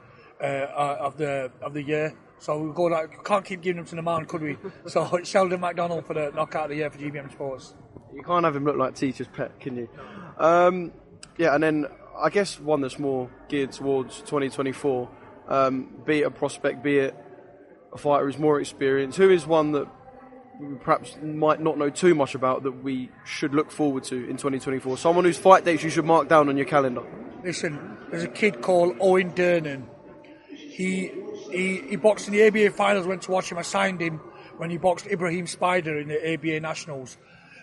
uh, 0.41 0.45
uh, 0.45 0.97
of 0.99 1.17
the 1.17 1.53
of 1.63 1.75
the 1.75 1.83
year. 1.83 2.13
So 2.41 2.59
we 2.59 2.75
go 2.75 2.85
like 2.85 3.25
can't 3.25 3.45
keep 3.45 3.63
giving 3.63 3.79
him 3.79 3.85
to 3.87 3.95
the 3.95 4.03
man, 4.03 4.27
could 4.27 4.43
we? 4.43 4.59
So 4.89 5.21
Sheldon 5.23 5.61
McDonald 5.61 6.05
for 6.05 6.15
the 6.15 6.33
knockout 6.35 6.65
of 6.65 6.71
the 6.71 6.77
year 6.77 6.91
for 6.91 6.99
GBM 6.99 7.31
Sports. 7.31 7.75
You 8.13 8.25
can't 8.25 8.45
have 8.45 8.57
him 8.57 8.65
look 8.65 8.77
like 8.77 8.97
teacher's 8.97 9.29
pet, 9.29 9.61
can 9.61 9.77
you? 9.77 9.89
Um, 10.39 10.91
yeah, 11.39 11.55
and 11.55 11.63
then 11.63 11.87
I 12.19 12.31
guess 12.31 12.59
one 12.59 12.81
that's 12.81 12.99
more 12.99 13.31
geared 13.49 13.71
towards 13.71 14.19
2024, 14.23 15.09
um, 15.47 15.89
be 16.05 16.23
it 16.23 16.27
a 16.27 16.31
prospect, 16.31 16.83
be 16.83 16.99
it 16.99 17.24
a 17.95 17.99
fighter 17.99 18.27
who's 18.27 18.39
more 18.39 18.61
experienced? 18.61 19.17
Who 19.17 19.31
is 19.31 19.47
one 19.47 19.73
that 19.73 19.87
we 20.61 20.75
perhaps 20.77 21.17
might 21.23 21.61
not 21.61 21.79
know 21.79 21.91
too 21.91 22.15
much 22.15 22.35
about 22.35 22.65
that 22.65 22.83
we 22.83 23.11
should 23.25 23.55
look 23.55 23.71
forward 23.71 24.05
to 24.05 24.17
in 24.29 24.37
2024? 24.37 24.99
Someone 24.99 25.25
whose 25.25 25.39
fight 25.39 25.65
dates 25.65 25.83
you 25.83 25.91
should 25.91 26.05
mark 26.05 26.29
down 26.29 26.49
on 26.49 26.57
your 26.57 26.67
calendar. 26.67 27.03
Listen, 27.43 27.97
there's 28.11 28.25
a 28.25 28.29
kid 28.29 28.61
called 28.61 28.97
Owen 29.01 29.33
Durnan. 29.33 29.85
He, 30.49 31.13
he, 31.51 31.83
he 31.89 31.97
boxed 31.97 32.27
in 32.29 32.35
the 32.35 32.47
ABA 32.47 32.71
finals, 32.77 33.07
went 33.07 33.23
to 33.23 33.31
watch 33.31 33.51
him. 33.51 33.59
I 33.59 33.63
signed 33.63 34.01
him 34.01 34.21
when 34.57 34.71
he 34.71 34.77
boxed 34.77 35.07
Ibrahim 35.07 35.47
Spider 35.47 35.99
in 35.99 36.09
the 36.09 36.35
ABA 36.35 36.61
Nationals. 36.61 37.17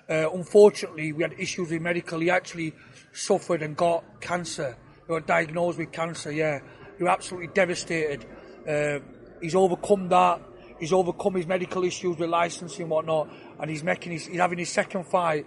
Uh, 0.10 0.30
unfortunately, 0.34 1.14
we 1.14 1.24
had 1.24 1.34
issues 1.38 1.70
with 1.70 1.82
medical. 1.82 2.20
He 2.20 2.30
actually 2.30 2.74
suffered 3.14 3.62
and 3.62 3.76
got 3.76 4.22
cancer. 4.22 4.78
He 5.08 5.14
got 5.14 5.26
diagnosed 5.26 5.78
with 5.78 5.92
cancer, 5.92 6.32
yeah. 6.32 6.60
He 6.98 7.04
was 7.04 7.12
absolutely 7.12 7.48
devastated. 7.48 8.26
Uh, 8.68 9.00
He's 9.42 9.56
overcome 9.56 10.08
that. 10.10 10.42
he's 10.80 10.94
overcome 10.94 11.36
his 11.36 11.48
medical 11.48 11.84
issues 11.84 12.18
with 12.18 12.30
licensing 12.30 12.84
and 12.84 12.92
whatnot, 12.92 13.30
and 13.60 13.70
he's 13.70 13.84
making 13.84 14.14
his, 14.14 14.26
he's 14.26 14.40
having 14.40 14.58
his 14.58 14.70
second 14.70 15.06
fight 15.06 15.46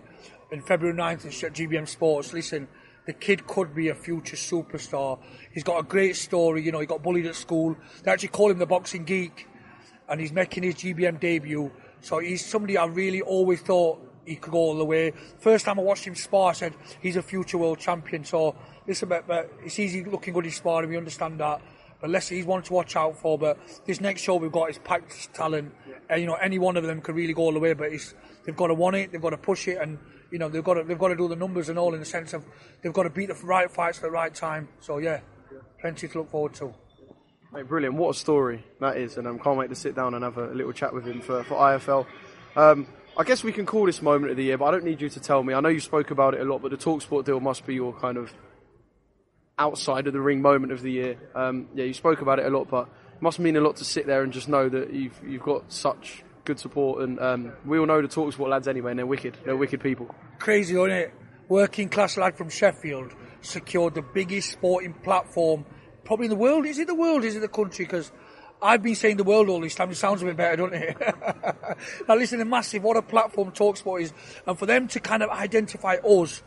in 0.52 0.62
February 0.62 0.96
9th 0.96 1.44
at 1.44 1.52
GBM 1.52 1.88
Sports. 1.88 2.32
Listen, 2.32 2.68
the 3.06 3.12
kid 3.12 3.46
could 3.46 3.74
be 3.74 3.88
a 3.88 3.94
future 3.94 4.36
superstar. 4.36 5.18
He's 5.52 5.64
got 5.64 5.78
a 5.78 5.82
great 5.82 6.16
story. 6.16 6.62
You 6.62 6.72
know, 6.72 6.80
he 6.80 6.86
got 6.86 7.02
bullied 7.02 7.26
at 7.26 7.34
school. 7.34 7.76
They 8.02 8.10
actually 8.10 8.28
call 8.28 8.50
him 8.50 8.58
the 8.58 8.66
boxing 8.66 9.04
geek, 9.04 9.48
and 10.08 10.20
he's 10.20 10.32
making 10.32 10.62
his 10.62 10.76
GBM 10.76 11.20
debut. 11.20 11.70
So 12.00 12.18
he's 12.18 12.44
somebody 12.44 12.78
I 12.78 12.86
really 12.86 13.20
always 13.20 13.60
thought 13.60 14.00
he 14.24 14.36
could 14.36 14.52
go 14.52 14.58
all 14.58 14.76
the 14.76 14.84
way. 14.84 15.12
First 15.38 15.64
time 15.64 15.78
I 15.78 15.82
watched 15.82 16.04
him 16.04 16.14
spar, 16.14 16.50
I 16.50 16.52
said 16.52 16.74
he's 17.00 17.16
a 17.16 17.22
future 17.22 17.58
world 17.58 17.78
champion. 17.78 18.24
So 18.24 18.54
listen, 18.86 19.08
but, 19.08 19.26
but 19.26 19.50
it's 19.64 19.78
easy 19.78 20.04
looking 20.04 20.32
good 20.32 20.46
in 20.46 20.52
sparring. 20.52 20.90
We 20.90 20.96
understand 20.96 21.40
that. 21.40 21.60
But 22.04 22.10
let's 22.10 22.28
he's 22.28 22.44
one 22.44 22.62
to 22.64 22.72
watch 22.74 22.96
out 22.96 23.16
for. 23.16 23.38
But 23.38 23.58
this 23.86 23.98
next 23.98 24.20
show 24.20 24.36
we've 24.36 24.52
got 24.52 24.68
is 24.68 24.76
packed 24.76 25.32
talent. 25.32 25.74
And, 26.10 26.20
you 26.20 26.26
know, 26.26 26.34
any 26.34 26.58
one 26.58 26.76
of 26.76 26.84
them 26.84 27.00
could 27.00 27.14
really 27.14 27.32
go 27.32 27.44
all 27.44 27.52
the 27.54 27.58
way. 27.58 27.72
But 27.72 27.92
they've 28.44 28.54
got 28.54 28.66
to 28.66 28.74
want 28.74 28.96
it, 28.96 29.10
they've 29.10 29.22
got 29.22 29.30
to 29.30 29.38
push 29.38 29.66
it, 29.68 29.78
and 29.78 29.96
you 30.30 30.38
know 30.38 30.50
they've 30.50 30.62
got 30.62 30.74
to 30.74 30.84
they've 30.84 30.98
got 30.98 31.08
to 31.08 31.16
do 31.16 31.28
the 31.28 31.36
numbers 31.36 31.70
and 31.70 31.78
all 31.78 31.94
in 31.94 32.00
the 32.00 32.04
sense 32.04 32.34
of 32.34 32.44
they've 32.82 32.92
got 32.92 33.04
to 33.04 33.08
beat 33.08 33.28
the 33.28 33.34
right 33.42 33.70
fights 33.70 33.96
at 33.96 34.02
the 34.02 34.10
right 34.10 34.34
time. 34.34 34.68
So 34.80 34.98
yeah, 34.98 35.20
plenty 35.80 36.06
to 36.06 36.18
look 36.18 36.30
forward 36.30 36.52
to. 36.56 36.74
Mate, 37.54 37.68
brilliant! 37.68 37.94
What 37.94 38.14
a 38.14 38.18
story 38.18 38.62
that 38.80 38.98
is, 38.98 39.16
and 39.16 39.26
I 39.26 39.30
um, 39.30 39.38
can't 39.38 39.56
wait 39.56 39.70
to 39.70 39.74
sit 39.74 39.96
down 39.96 40.12
and 40.12 40.22
have 40.22 40.36
a 40.36 40.48
little 40.48 40.72
chat 40.72 40.92
with 40.92 41.06
him 41.06 41.22
for 41.22 41.42
for 41.44 41.54
IFL. 41.54 42.04
Um, 42.54 42.86
I 43.16 43.24
guess 43.24 43.42
we 43.42 43.52
can 43.52 43.64
call 43.64 43.86
this 43.86 44.02
moment 44.02 44.30
of 44.30 44.36
the 44.36 44.44
year, 44.44 44.58
but 44.58 44.66
I 44.66 44.72
don't 44.72 44.84
need 44.84 45.00
you 45.00 45.08
to 45.08 45.20
tell 45.20 45.42
me. 45.42 45.54
I 45.54 45.60
know 45.60 45.70
you 45.70 45.80
spoke 45.80 46.10
about 46.10 46.34
it 46.34 46.42
a 46.42 46.44
lot, 46.44 46.60
but 46.60 46.70
the 46.70 46.76
Talksport 46.76 47.24
deal 47.24 47.40
must 47.40 47.64
be 47.64 47.74
your 47.74 47.94
kind 47.94 48.18
of 48.18 48.30
outside 49.58 50.06
of 50.06 50.12
the 50.12 50.20
ring 50.20 50.42
moment 50.42 50.72
of 50.72 50.82
the 50.82 50.90
year. 50.90 51.16
Um, 51.34 51.68
yeah, 51.74 51.84
you 51.84 51.94
spoke 51.94 52.20
about 52.20 52.38
it 52.38 52.46
a 52.46 52.50
lot, 52.50 52.68
but 52.68 52.88
it 53.14 53.22
must 53.22 53.38
mean 53.38 53.56
a 53.56 53.60
lot 53.60 53.76
to 53.76 53.84
sit 53.84 54.06
there 54.06 54.22
and 54.22 54.32
just 54.32 54.48
know 54.48 54.68
that 54.68 54.92
you've 54.92 55.18
you've 55.26 55.42
got 55.42 55.70
such 55.72 56.22
good 56.44 56.58
support, 56.58 57.02
and 57.02 57.18
um, 57.20 57.52
we 57.64 57.78
all 57.78 57.86
know 57.86 58.02
the 58.02 58.08
Talksport 58.08 58.48
lads 58.48 58.68
anyway, 58.68 58.90
and 58.90 58.98
they're 58.98 59.06
wicked. 59.06 59.36
They're 59.44 59.56
wicked 59.56 59.80
people. 59.80 60.14
Crazy, 60.38 60.74
isn't 60.74 60.90
it? 60.90 61.14
Working 61.48 61.88
class 61.88 62.16
lad 62.16 62.36
from 62.36 62.48
Sheffield 62.48 63.14
secured 63.42 63.94
the 63.94 64.02
biggest 64.02 64.50
sporting 64.50 64.94
platform 64.94 65.64
probably 66.04 66.26
in 66.26 66.30
the 66.30 66.36
world. 66.36 66.66
Is 66.66 66.78
it 66.78 66.86
the 66.86 66.94
world? 66.94 67.24
Is 67.24 67.36
it 67.36 67.40
the 67.40 67.48
country? 67.48 67.84
Because 67.84 68.12
I've 68.62 68.82
been 68.82 68.94
saying 68.94 69.16
the 69.18 69.24
world 69.24 69.48
all 69.48 69.60
this 69.60 69.74
time. 69.74 69.90
It 69.90 69.96
sounds 69.96 70.22
a 70.22 70.26
bit 70.26 70.36
better, 70.36 70.56
doesn't 70.56 70.74
it? 70.74 70.96
now 72.08 72.14
listen, 72.14 72.40
a 72.40 72.44
massive 72.44 72.82
what 72.82 72.96
a 72.96 73.02
platform 73.02 73.52
Talksport 73.52 74.02
is, 74.02 74.12
and 74.46 74.58
for 74.58 74.66
them 74.66 74.88
to 74.88 75.00
kind 75.00 75.22
of 75.22 75.30
identify 75.30 75.96
us. 75.96 76.42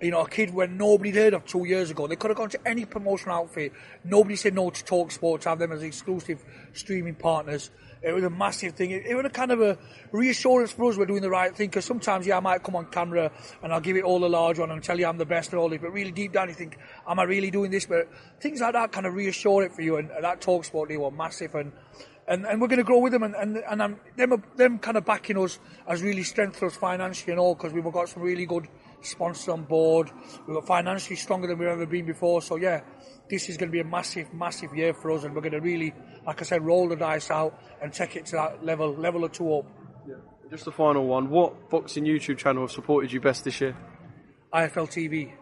You 0.00 0.10
know, 0.10 0.20
a 0.22 0.28
kid 0.28 0.54
when 0.54 0.78
nobody 0.78 1.10
heard 1.10 1.34
of 1.34 1.44
two 1.44 1.66
years 1.66 1.90
ago. 1.90 2.06
They 2.06 2.16
could 2.16 2.30
have 2.30 2.38
gone 2.38 2.48
to 2.50 2.68
any 2.68 2.86
promotional 2.86 3.36
outfit. 3.36 3.72
Nobody 4.02 4.36
said 4.36 4.54
no 4.54 4.70
to 4.70 4.84
Talksport 4.84 5.40
to 5.42 5.50
have 5.50 5.58
them 5.58 5.72
as 5.72 5.82
exclusive 5.82 6.42
streaming 6.72 7.16
partners. 7.16 7.70
It 8.02 8.12
was 8.12 8.24
a 8.24 8.30
massive 8.30 8.74
thing. 8.74 8.92
It, 8.92 9.04
it, 9.04 9.14
was 9.14 9.26
a 9.26 9.30
kind 9.30 9.52
of 9.52 9.60
a 9.60 9.76
reassurance 10.10 10.72
for 10.72 10.90
us 10.90 10.96
we're 10.96 11.04
doing 11.04 11.20
the 11.20 11.28
right 11.28 11.54
thing. 11.54 11.68
Because 11.68 11.84
sometimes, 11.84 12.26
yeah, 12.26 12.38
I 12.38 12.40
might 12.40 12.62
come 12.62 12.76
on 12.76 12.86
camera 12.86 13.30
and 13.62 13.72
I'll 13.72 13.80
give 13.80 13.96
it 13.96 14.04
all 14.04 14.24
a 14.24 14.26
large 14.26 14.58
one 14.58 14.70
and 14.70 14.82
tell 14.82 14.98
you 14.98 15.06
I'm 15.06 15.18
the 15.18 15.26
best 15.26 15.50
and 15.50 15.60
all 15.60 15.68
this. 15.68 15.80
But 15.82 15.92
really 15.92 16.12
deep 16.12 16.32
down, 16.32 16.48
you 16.48 16.54
think, 16.54 16.78
am 17.06 17.18
I 17.18 17.24
really 17.24 17.50
doing 17.50 17.70
this? 17.70 17.84
But 17.84 18.08
things 18.40 18.60
like 18.60 18.72
that 18.72 18.92
kind 18.92 19.06
of 19.06 19.14
reassure 19.14 19.64
it 19.64 19.72
for 19.72 19.82
you. 19.82 19.96
And, 19.96 20.10
and 20.10 20.24
that 20.24 20.40
Talksport 20.40 20.88
they 20.88 20.96
were 20.96 21.10
massive. 21.10 21.54
And 21.54 21.72
and, 22.26 22.46
and 22.46 22.60
we're 22.60 22.68
going 22.68 22.78
to 22.78 22.84
grow 22.84 23.00
with 23.00 23.12
them. 23.12 23.24
And 23.24 23.34
and, 23.34 23.56
and 23.58 23.82
I'm, 23.82 24.00
them 24.16 24.42
them 24.56 24.78
kind 24.78 24.96
of 24.96 25.04
backing 25.04 25.36
us 25.36 25.58
has 25.86 26.02
really 26.02 26.22
strengthened 26.22 26.70
us 26.70 26.76
financially 26.76 27.32
and 27.32 27.40
all 27.40 27.54
because 27.54 27.72
we've 27.72 27.84
got 27.84 28.08
some 28.08 28.22
really 28.22 28.46
good 28.46 28.66
sponsors 29.02 29.48
on 29.48 29.64
board. 29.64 30.10
We've 30.46 30.54
got 30.54 30.66
financially 30.66 31.16
stronger 31.16 31.46
than 31.46 31.58
we've 31.58 31.68
ever 31.68 31.86
been 31.86 32.06
before. 32.06 32.42
So 32.42 32.56
yeah, 32.56 32.80
this 33.28 33.48
is 33.48 33.56
going 33.56 33.68
to 33.68 33.72
be 33.72 33.80
a 33.80 33.84
massive, 33.84 34.32
massive 34.34 34.74
year 34.74 34.92
for 34.92 35.12
us, 35.12 35.24
and 35.24 35.34
we're 35.34 35.40
going 35.40 35.52
to 35.52 35.60
really, 35.60 35.94
like 36.26 36.40
I 36.40 36.44
said, 36.44 36.62
roll 36.62 36.88
the 36.88 36.96
dice 36.96 37.30
out 37.30 37.58
and 37.80 37.92
take 37.92 38.16
it 38.16 38.26
to 38.26 38.32
that 38.36 38.64
level, 38.64 38.94
level 38.94 39.24
or 39.24 39.28
two 39.28 39.54
up. 39.54 39.66
Yeah. 40.06 40.14
Just 40.50 40.64
the 40.64 40.72
final 40.72 41.06
one. 41.06 41.30
What 41.30 41.70
boxing 41.70 42.04
YouTube 42.04 42.38
channel 42.38 42.62
have 42.62 42.72
supported 42.72 43.12
you 43.12 43.20
best 43.20 43.44
this 43.44 43.60
year? 43.60 43.76
IFL 44.52 44.88
TV. 44.88 45.32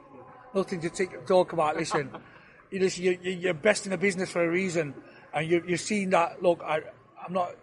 Nothing 0.54 0.80
to 0.82 0.90
take, 0.90 1.26
talk 1.26 1.52
about. 1.52 1.76
Listen, 1.76 2.10
you're, 2.70 3.14
you're 3.14 3.54
best 3.54 3.86
in 3.86 3.90
the 3.90 3.98
business 3.98 4.30
for 4.30 4.44
a 4.44 4.48
reason, 4.50 4.94
and 5.32 5.48
you're, 5.48 5.66
you're 5.66 5.78
seeing 5.78 6.10
that. 6.10 6.42
Look, 6.42 6.62
I, 6.62 6.80
I'm 7.24 7.32
not. 7.32 7.54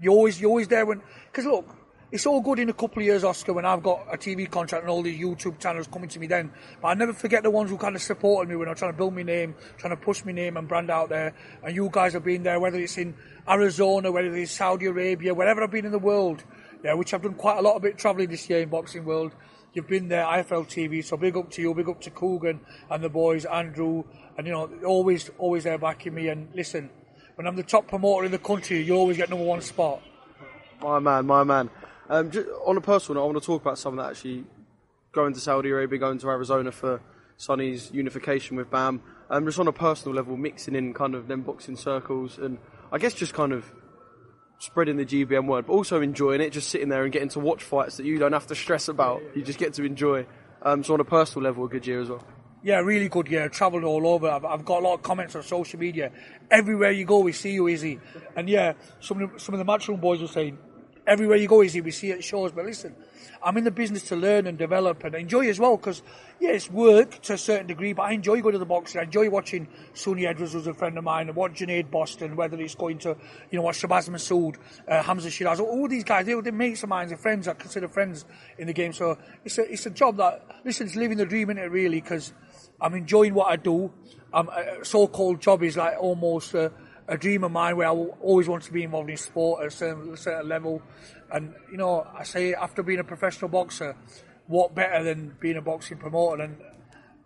You're 0.00 0.14
always, 0.14 0.40
you're 0.40 0.50
always 0.50 0.68
there 0.68 0.86
when. 0.86 1.02
Because 1.26 1.44
look, 1.44 1.68
it's 2.10 2.24
all 2.24 2.40
good 2.40 2.58
in 2.58 2.70
a 2.70 2.72
couple 2.72 3.02
of 3.02 3.06
years, 3.06 3.22
Oscar, 3.22 3.52
when 3.52 3.66
I've 3.66 3.82
got 3.82 4.06
a 4.10 4.16
TV 4.16 4.50
contract 4.50 4.82
and 4.82 4.90
all 4.90 5.02
these 5.02 5.20
YouTube 5.20 5.58
channels 5.60 5.86
coming 5.88 6.08
to 6.08 6.18
me 6.18 6.26
then. 6.26 6.50
But 6.80 6.88
I 6.88 6.94
never 6.94 7.12
forget 7.12 7.42
the 7.42 7.50
ones 7.50 7.70
who 7.70 7.76
kind 7.76 7.94
of 7.94 8.00
supported 8.00 8.48
me 8.48 8.56
when 8.56 8.68
I'm 8.68 8.74
trying 8.76 8.92
to 8.92 8.96
build 8.96 9.14
my 9.14 9.22
name, 9.22 9.54
trying 9.76 9.94
to 9.94 10.02
push 10.02 10.24
my 10.24 10.32
name 10.32 10.56
and 10.56 10.66
brand 10.66 10.90
out 10.90 11.10
there. 11.10 11.34
And 11.62 11.76
you 11.76 11.90
guys 11.92 12.14
have 12.14 12.24
been 12.24 12.42
there, 12.42 12.60
whether 12.60 12.78
it's 12.78 12.96
in 12.96 13.14
Arizona, 13.46 14.10
whether 14.10 14.34
it's 14.34 14.52
Saudi 14.52 14.86
Arabia, 14.86 15.34
wherever 15.34 15.62
I've 15.62 15.70
been 15.70 15.84
in 15.84 15.92
the 15.92 15.98
world, 15.98 16.42
yeah, 16.82 16.94
which 16.94 17.12
I've 17.12 17.22
done 17.22 17.34
quite 17.34 17.58
a 17.58 17.62
lot 17.62 17.76
of 17.76 17.84
it 17.84 17.98
travelling 17.98 18.30
this 18.30 18.48
year 18.48 18.60
in 18.60 18.70
boxing 18.70 19.04
world. 19.04 19.32
You've 19.74 19.88
been 19.88 20.08
there, 20.08 20.24
IFL 20.24 20.66
TV, 20.66 21.04
so 21.04 21.18
big 21.18 21.36
up 21.36 21.50
to 21.50 21.62
you, 21.62 21.74
big 21.74 21.90
up 21.90 22.00
to 22.00 22.10
Kugan 22.10 22.60
and 22.90 23.04
the 23.04 23.10
boys, 23.10 23.44
Andrew, 23.44 24.04
and 24.38 24.46
you 24.46 24.52
know, 24.54 24.70
always, 24.86 25.30
always 25.36 25.64
there 25.64 25.76
backing 25.76 26.14
me. 26.14 26.28
And 26.28 26.48
listen, 26.54 26.88
when 27.34 27.46
I'm 27.46 27.54
the 27.54 27.62
top 27.62 27.86
promoter 27.86 28.24
in 28.24 28.32
the 28.32 28.38
country, 28.38 28.80
you 28.80 28.94
always 28.94 29.18
get 29.18 29.28
number 29.28 29.44
one 29.44 29.60
spot. 29.60 30.00
My 30.80 30.98
man, 31.00 31.26
my 31.26 31.44
man. 31.44 31.68
Um, 32.08 32.30
just, 32.30 32.46
on 32.64 32.76
a 32.76 32.80
personal 32.80 33.20
note, 33.20 33.24
I 33.24 33.32
want 33.32 33.42
to 33.42 33.46
talk 33.46 33.62
about 33.62 33.78
something 33.78 33.98
that 33.98 34.10
actually 34.10 34.44
going 35.12 35.34
to 35.34 35.40
Saudi 35.40 35.70
Arabia, 35.70 35.98
going 35.98 36.18
to 36.18 36.28
Arizona 36.28 36.72
for 36.72 37.00
Sunny's 37.36 37.90
unification 37.92 38.56
with 38.56 38.70
BAM. 38.70 39.02
Um, 39.30 39.44
just 39.44 39.58
on 39.58 39.68
a 39.68 39.72
personal 39.72 40.16
level, 40.16 40.36
mixing 40.36 40.74
in 40.74 40.94
kind 40.94 41.14
of 41.14 41.28
them 41.28 41.42
boxing 41.42 41.76
circles 41.76 42.38
and 42.38 42.58
I 42.90 42.98
guess 42.98 43.12
just 43.12 43.34
kind 43.34 43.52
of 43.52 43.70
spreading 44.58 44.96
the 44.96 45.04
GBM 45.04 45.46
word, 45.46 45.66
but 45.66 45.72
also 45.72 46.00
enjoying 46.00 46.40
it, 46.40 46.50
just 46.50 46.68
sitting 46.68 46.88
there 46.88 47.04
and 47.04 47.12
getting 47.12 47.28
to 47.30 47.40
watch 47.40 47.62
fights 47.62 47.98
that 47.98 48.06
you 48.06 48.18
don't 48.18 48.32
have 48.32 48.46
to 48.48 48.54
stress 48.54 48.88
about. 48.88 49.22
You 49.34 49.42
just 49.42 49.58
get 49.58 49.74
to 49.74 49.84
enjoy. 49.84 50.26
Um, 50.62 50.82
so 50.82 50.94
on 50.94 51.00
a 51.00 51.04
personal 51.04 51.44
level, 51.44 51.64
a 51.64 51.68
good 51.68 51.86
year 51.86 52.00
as 52.00 52.08
well. 52.08 52.24
Yeah, 52.62 52.80
really 52.80 53.08
good 53.08 53.28
year. 53.28 53.48
Travelled 53.48 53.84
all 53.84 54.06
over. 54.08 54.28
I've, 54.28 54.44
I've, 54.44 54.64
got 54.64 54.80
a 54.82 54.84
lot 54.84 54.94
of 54.94 55.02
comments 55.02 55.36
on 55.36 55.44
social 55.44 55.78
media. 55.78 56.10
Everywhere 56.50 56.90
you 56.90 57.04
go, 57.04 57.20
we 57.20 57.32
see 57.32 57.52
you, 57.52 57.68
Izzy. 57.68 58.00
And 58.34 58.48
yeah, 58.48 58.72
some 58.98 59.22
of 59.22 59.32
the, 59.32 59.38
some 59.38 59.54
of 59.54 59.64
the 59.64 59.64
matchroom 59.64 60.00
boys 60.00 60.20
were 60.20 60.26
saying, 60.26 60.58
everywhere 61.08 61.38
you 61.38 61.48
go, 61.48 61.62
easy. 61.62 61.80
We 61.80 61.90
see 61.90 62.10
it 62.10 62.22
shows. 62.22 62.52
But 62.52 62.66
listen, 62.66 62.94
I'm 63.42 63.56
in 63.56 63.64
the 63.64 63.70
business 63.70 64.04
to 64.04 64.16
learn 64.16 64.46
and 64.46 64.58
develop 64.58 65.02
and 65.04 65.14
enjoy 65.14 65.48
as 65.48 65.58
well. 65.58 65.76
Because 65.76 66.02
yeah, 66.38 66.50
it's 66.50 66.70
work 66.70 67.22
to 67.22 67.32
a 67.32 67.38
certain 67.38 67.66
degree, 67.66 67.94
but 67.94 68.02
I 68.02 68.12
enjoy 68.12 68.40
going 68.42 68.52
to 68.52 68.58
the 68.58 68.66
boxing. 68.66 69.00
I 69.00 69.04
enjoy 69.04 69.30
watching 69.30 69.68
Sunny 69.94 70.26
Edwards, 70.26 70.52
who's 70.52 70.66
a 70.66 70.74
friend 70.74 70.96
of 70.98 71.04
mine, 71.04 71.28
and 71.28 71.36
watch 71.36 71.54
Junaid 71.54 71.90
Bostan. 71.90 72.36
Whether 72.36 72.60
it's 72.60 72.74
going 72.74 72.98
to 72.98 73.16
you 73.50 73.58
know 73.58 73.62
watch 73.62 73.80
Shabaz 73.80 74.08
Masoud, 74.08 74.56
uh, 74.86 75.02
Hamzah 75.02 75.28
Sheeraz, 75.28 75.60
all 75.60 75.88
these 75.88 76.04
guys. 76.04 76.26
They, 76.26 76.38
they 76.40 76.50
mates 76.50 76.82
of 76.82 76.90
mine, 76.90 77.08
they're 77.08 77.16
friends. 77.16 77.48
I 77.48 77.54
consider 77.54 77.88
friends 77.88 78.24
in 78.58 78.66
the 78.66 78.74
game. 78.74 78.92
So 78.92 79.18
it's 79.44 79.58
a 79.58 79.72
it's 79.72 79.86
a 79.86 79.90
job 79.90 80.18
that 80.18 80.44
listen, 80.64 80.86
it's 80.86 80.96
living 80.96 81.16
the 81.16 81.26
dream 81.26 81.50
in 81.50 81.58
it 81.58 81.70
really 81.70 82.00
because 82.00 82.32
I'm 82.80 82.94
enjoying 82.94 83.34
what 83.34 83.50
I 83.50 83.56
do. 83.56 83.90
A 84.32 84.84
so-called 84.84 85.40
job 85.40 85.62
is 85.62 85.76
like 85.76 85.96
almost. 85.98 86.54
Uh, 86.54 86.68
a 87.08 87.16
dream 87.16 87.42
of 87.42 87.50
mine 87.50 87.76
where 87.76 87.88
I 87.88 87.90
always 87.90 88.48
want 88.48 88.62
to 88.64 88.72
be 88.72 88.84
involved 88.84 89.08
in 89.08 89.16
sport 89.16 89.62
at 89.62 89.68
a 89.68 89.70
certain, 89.70 90.16
certain 90.16 90.48
level. 90.48 90.82
And, 91.32 91.54
you 91.70 91.78
know, 91.78 92.06
I 92.14 92.22
say 92.22 92.54
after 92.54 92.82
being 92.82 93.00
a 93.00 93.04
professional 93.04 93.48
boxer, 93.48 93.96
what 94.46 94.74
better 94.74 95.02
than 95.02 95.36
being 95.40 95.56
a 95.56 95.62
boxing 95.62 95.96
promoter? 95.96 96.42
And, 96.42 96.58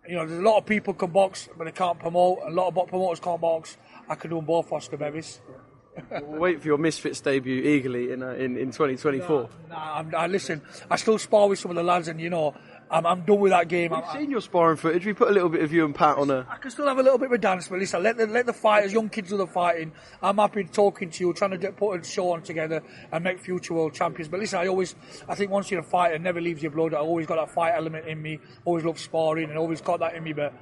you 0.08 0.14
know, 0.14 0.26
there's 0.26 0.38
a 0.38 0.42
lot 0.42 0.58
of 0.58 0.66
people 0.66 0.94
can 0.94 1.10
box, 1.10 1.48
but 1.58 1.64
they 1.64 1.72
can't 1.72 1.98
promote. 1.98 2.38
A 2.46 2.50
lot 2.50 2.68
of 2.68 2.88
promoters 2.88 3.20
can't 3.20 3.40
box. 3.40 3.76
I 4.08 4.14
can 4.14 4.30
do 4.30 4.36
them 4.36 4.44
both, 4.44 4.72
Oscar 4.72 4.96
Bevis. 4.96 5.40
we'll 6.10 6.40
wait 6.40 6.60
for 6.60 6.68
your 6.68 6.78
Misfits 6.78 7.20
debut 7.20 7.62
eagerly 7.62 8.12
in, 8.12 8.22
uh, 8.22 8.30
in, 8.30 8.56
in 8.56 8.68
2024. 8.70 9.48
Nah, 9.68 10.02
nah, 10.02 10.18
I, 10.18 10.26
listen, 10.26 10.62
I 10.90 10.96
still 10.96 11.18
spar 11.18 11.48
with 11.48 11.58
some 11.58 11.70
of 11.70 11.76
the 11.76 11.82
lads, 11.82 12.08
and, 12.08 12.20
you 12.20 12.30
know, 12.30 12.54
I'm, 12.92 13.06
I'm 13.06 13.22
done 13.22 13.40
with 13.40 13.52
that 13.52 13.68
game. 13.68 13.90
We've 13.90 14.04
seen 14.12 14.30
your 14.30 14.42
sparring 14.42 14.76
footage. 14.76 15.06
We 15.06 15.14
put 15.14 15.28
a 15.28 15.32
little 15.32 15.48
bit 15.48 15.62
of 15.62 15.72
you 15.72 15.86
and 15.86 15.94
Pat 15.94 16.18
on 16.18 16.30
a. 16.30 16.46
I 16.48 16.56
can 16.56 16.70
still 16.70 16.86
have 16.86 16.98
a 16.98 17.02
little 17.02 17.18
bit 17.18 17.26
of 17.26 17.32
a 17.32 17.38
dance, 17.38 17.68
but 17.68 17.78
listen, 17.78 18.02
let 18.02 18.18
the, 18.18 18.26
let 18.26 18.44
the 18.44 18.52
fighters, 18.52 18.92
young 18.92 19.08
kids 19.08 19.30
do 19.30 19.38
the 19.38 19.46
fighting. 19.46 19.92
I'm 20.22 20.36
happy 20.36 20.64
talking 20.64 21.08
to 21.10 21.24
you, 21.24 21.32
trying 21.32 21.52
to 21.52 21.58
get, 21.58 21.76
put 21.76 21.98
a 21.98 22.04
show 22.04 22.32
on 22.32 22.42
together 22.42 22.82
and 23.10 23.24
make 23.24 23.40
future 23.40 23.72
world 23.72 23.94
champions. 23.94 24.28
But 24.28 24.40
listen, 24.40 24.58
I 24.58 24.66
always, 24.66 24.94
I 25.26 25.34
think 25.34 25.50
once 25.50 25.70
you're 25.70 25.80
a 25.80 25.84
fighter, 25.84 26.16
it 26.16 26.20
never 26.20 26.40
leaves 26.40 26.62
your 26.62 26.70
blood. 26.70 26.92
I 26.92 26.98
always 26.98 27.26
got 27.26 27.36
that 27.36 27.54
fight 27.54 27.72
element 27.74 28.06
in 28.06 28.20
me. 28.20 28.38
Always 28.66 28.84
love 28.84 28.98
sparring 28.98 29.48
and 29.48 29.58
always 29.58 29.80
got 29.80 30.00
that 30.00 30.14
in 30.14 30.22
me. 30.22 30.34
But 30.34 30.52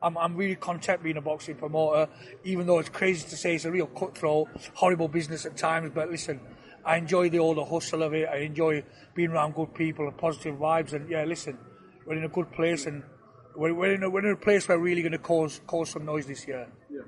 I'm, 0.00 0.16
I'm 0.16 0.36
really 0.36 0.54
content 0.54 1.02
being 1.02 1.16
a 1.16 1.20
boxing 1.20 1.56
promoter, 1.56 2.08
even 2.44 2.68
though 2.68 2.78
it's 2.78 2.88
crazy 2.88 3.28
to 3.28 3.36
say 3.36 3.56
it's 3.56 3.64
a 3.64 3.70
real 3.70 3.86
cutthroat, 3.86 4.48
horrible 4.74 5.08
business 5.08 5.44
at 5.44 5.56
times. 5.56 5.90
But 5.92 6.08
listen, 6.08 6.40
I 6.84 6.98
enjoy 6.98 7.30
the 7.30 7.40
all 7.40 7.54
the 7.54 7.64
hustle 7.64 8.04
of 8.04 8.14
it. 8.14 8.28
I 8.28 8.36
enjoy 8.36 8.84
being 9.14 9.30
around 9.30 9.56
good 9.56 9.74
people 9.74 10.06
and 10.06 10.16
positive 10.16 10.54
vibes. 10.54 10.92
And 10.92 11.10
yeah, 11.10 11.24
listen, 11.24 11.58
we're 12.06 12.16
in 12.16 12.24
a 12.24 12.28
good 12.28 12.50
place 12.52 12.86
and 12.86 13.02
we're, 13.56 13.74
we're, 13.74 13.94
in, 13.94 14.02
a, 14.02 14.10
we're 14.10 14.24
in 14.24 14.32
a 14.32 14.36
place 14.36 14.68
where 14.68 14.78
we're 14.78 14.84
really 14.84 15.02
going 15.02 15.12
to 15.12 15.18
cause 15.18 15.60
cause 15.66 15.90
some 15.90 16.04
noise 16.04 16.26
this 16.26 16.46
year. 16.46 16.66
Yeah. 16.90 17.00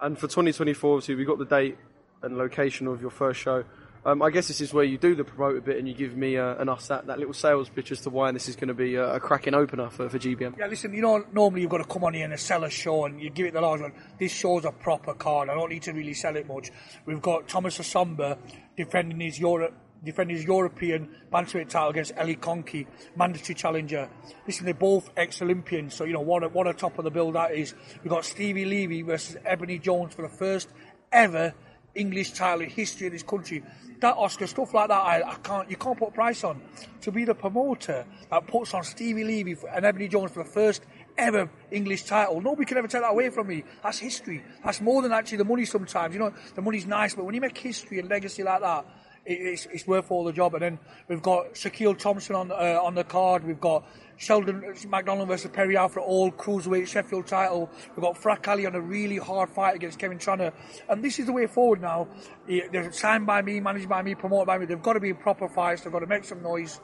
And 0.00 0.18
for 0.18 0.26
2024, 0.26 0.94
obviously, 0.94 1.14
we 1.14 1.24
got 1.24 1.38
the 1.38 1.44
date 1.44 1.78
and 2.22 2.36
location 2.36 2.86
of 2.86 3.00
your 3.00 3.10
first 3.10 3.40
show. 3.40 3.64
Um, 4.06 4.20
I 4.20 4.28
guess 4.28 4.48
this 4.48 4.60
is 4.60 4.74
where 4.74 4.84
you 4.84 4.98
do 4.98 5.14
the 5.14 5.24
promoter 5.24 5.62
bit 5.62 5.78
and 5.78 5.88
you 5.88 5.94
give 5.94 6.14
me 6.14 6.36
uh, 6.36 6.56
and 6.56 6.68
us 6.68 6.88
that, 6.88 7.06
that 7.06 7.18
little 7.18 7.32
sales 7.32 7.70
pitch 7.70 7.90
as 7.90 8.02
to 8.02 8.10
why 8.10 8.30
this 8.32 8.50
is 8.50 8.56
going 8.56 8.68
to 8.68 8.74
be 8.74 8.96
a, 8.96 9.14
a 9.14 9.20
cracking 9.20 9.54
opener 9.54 9.88
for, 9.88 10.10
for 10.10 10.18
GBM. 10.18 10.58
Yeah, 10.58 10.66
listen, 10.66 10.92
you 10.92 11.00
know, 11.00 11.24
normally 11.32 11.62
you've 11.62 11.70
got 11.70 11.78
to 11.78 11.84
come 11.84 12.04
on 12.04 12.12
here 12.12 12.30
and 12.30 12.38
sell 12.38 12.64
a 12.64 12.70
show 12.70 13.06
and 13.06 13.18
you 13.18 13.30
give 13.30 13.46
it 13.46 13.54
the 13.54 13.62
large 13.62 13.80
one. 13.80 13.94
This 14.18 14.30
show's 14.30 14.66
a 14.66 14.72
proper 14.72 15.14
card. 15.14 15.48
I 15.48 15.54
don't 15.54 15.70
need 15.70 15.82
to 15.84 15.92
really 15.92 16.12
sell 16.12 16.36
it 16.36 16.46
much. 16.46 16.70
We've 17.06 17.22
got 17.22 17.48
Thomas 17.48 17.78
Essomba 17.78 18.36
defending 18.76 19.20
his 19.20 19.40
Europe. 19.40 19.72
Defending 20.04 20.36
his 20.36 20.44
European 20.44 21.08
bantamweight 21.32 21.70
title 21.70 21.88
against 21.88 22.12
Eli 22.20 22.34
Conkey, 22.34 22.86
mandatory 23.16 23.54
challenger. 23.54 24.08
Listen, 24.46 24.66
they're 24.66 24.74
both 24.74 25.08
ex-Olympians, 25.16 25.94
so 25.94 26.04
you 26.04 26.12
know 26.12 26.20
what 26.20 26.42
a, 26.42 26.48
what 26.48 26.66
a 26.66 26.74
top 26.74 26.98
of 26.98 27.04
the 27.04 27.10
bill 27.10 27.32
that 27.32 27.52
is. 27.52 27.74
We've 28.02 28.10
got 28.10 28.24
Stevie 28.24 28.66
Levy 28.66 29.02
versus 29.02 29.36
Ebony 29.46 29.78
Jones 29.78 30.14
for 30.14 30.22
the 30.22 30.28
first 30.28 30.68
ever 31.10 31.54
English 31.94 32.32
title 32.32 32.62
in 32.62 32.70
history 32.70 33.06
of 33.06 33.12
this 33.12 33.22
country. 33.22 33.62
That 34.00 34.16
Oscar 34.16 34.46
stuff 34.46 34.74
like 34.74 34.88
that, 34.88 35.00
I, 35.00 35.22
I 35.22 35.34
can't. 35.36 35.70
You 35.70 35.76
can't 35.76 35.98
put 35.98 36.12
price 36.12 36.44
on. 36.44 36.60
To 37.02 37.12
be 37.12 37.24
the 37.24 37.34
promoter 37.34 38.04
that 38.30 38.46
puts 38.46 38.74
on 38.74 38.82
Stevie 38.82 39.24
Levy 39.24 39.56
and 39.72 39.86
Ebony 39.86 40.08
Jones 40.08 40.32
for 40.32 40.42
the 40.42 40.50
first 40.50 40.82
ever 41.16 41.48
English 41.70 42.02
title, 42.04 42.40
nobody 42.40 42.66
can 42.66 42.76
ever 42.78 42.88
take 42.88 43.02
that 43.02 43.12
away 43.12 43.30
from 43.30 43.46
me. 43.46 43.62
That's 43.82 43.98
history. 43.98 44.42
That's 44.64 44.80
more 44.80 45.00
than 45.00 45.12
actually 45.12 45.38
the 45.38 45.44
money. 45.44 45.64
Sometimes, 45.64 46.12
you 46.12 46.20
know, 46.20 46.34
the 46.54 46.62
money's 46.62 46.86
nice, 46.86 47.14
but 47.14 47.24
when 47.24 47.34
you 47.34 47.40
make 47.40 47.56
history 47.56 48.00
and 48.00 48.08
legacy 48.10 48.42
like 48.42 48.60
that, 48.60 48.84
it's, 49.26 49.66
it's 49.66 49.86
worth 49.86 50.10
all 50.10 50.24
the 50.24 50.32
job. 50.32 50.54
And 50.54 50.62
then 50.62 50.78
we've 51.08 51.22
got 51.22 51.54
Shaquille 51.54 51.98
Thompson 51.98 52.36
on 52.36 52.50
uh, 52.50 52.80
on 52.82 52.94
the 52.94 53.04
card. 53.04 53.44
We've 53.44 53.60
got 53.60 53.86
Sheldon 54.16 54.62
McDonald 54.88 55.28
versus 55.28 55.50
Perry 55.52 55.76
Alfred, 55.76 56.04
all 56.04 56.30
cruiserweight 56.30 56.86
Sheffield 56.86 57.26
title. 57.26 57.70
We've 57.96 58.02
got 58.02 58.16
Frank 58.16 58.46
Ali 58.46 58.66
on 58.66 58.74
a 58.74 58.80
really 58.80 59.16
hard 59.16 59.50
fight 59.50 59.74
against 59.74 59.98
Kevin 59.98 60.18
Tranter. 60.18 60.52
And 60.88 61.02
this 61.02 61.18
is 61.18 61.26
the 61.26 61.32
way 61.32 61.46
forward 61.46 61.80
now. 61.80 62.08
They're 62.46 62.92
signed 62.92 63.26
by 63.26 63.42
me, 63.42 63.60
managed 63.60 63.88
by 63.88 64.02
me, 64.02 64.14
promoted 64.14 64.46
by 64.46 64.58
me. 64.58 64.66
They've 64.66 64.80
got 64.80 64.92
to 64.94 65.00
be 65.00 65.12
proper 65.12 65.48
fights. 65.48 65.82
They've 65.82 65.92
got 65.92 66.00
to 66.00 66.06
make 66.06 66.24
some 66.24 66.42
noise. 66.42 66.80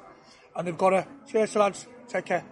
And 0.57 0.67
they've 0.67 0.77
got 0.77 0.91
to, 0.91 1.07
cheers 1.31 1.55
lads, 1.55 1.87
take 2.09 2.27
care. 2.27 2.45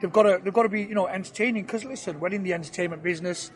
They've 0.00 0.12
got 0.12 0.22
to, 0.22 0.40
they've 0.42 0.52
got 0.52 0.62
to 0.62 0.68
be, 0.68 0.82
you 0.82 0.94
know, 0.94 1.06
entertaining. 1.06 1.64
Because 1.64 1.84
listen, 1.84 2.18
we're 2.20 2.28
in 2.28 2.42
the 2.42 2.54
entertainment 2.54 3.02
business. 3.02 3.50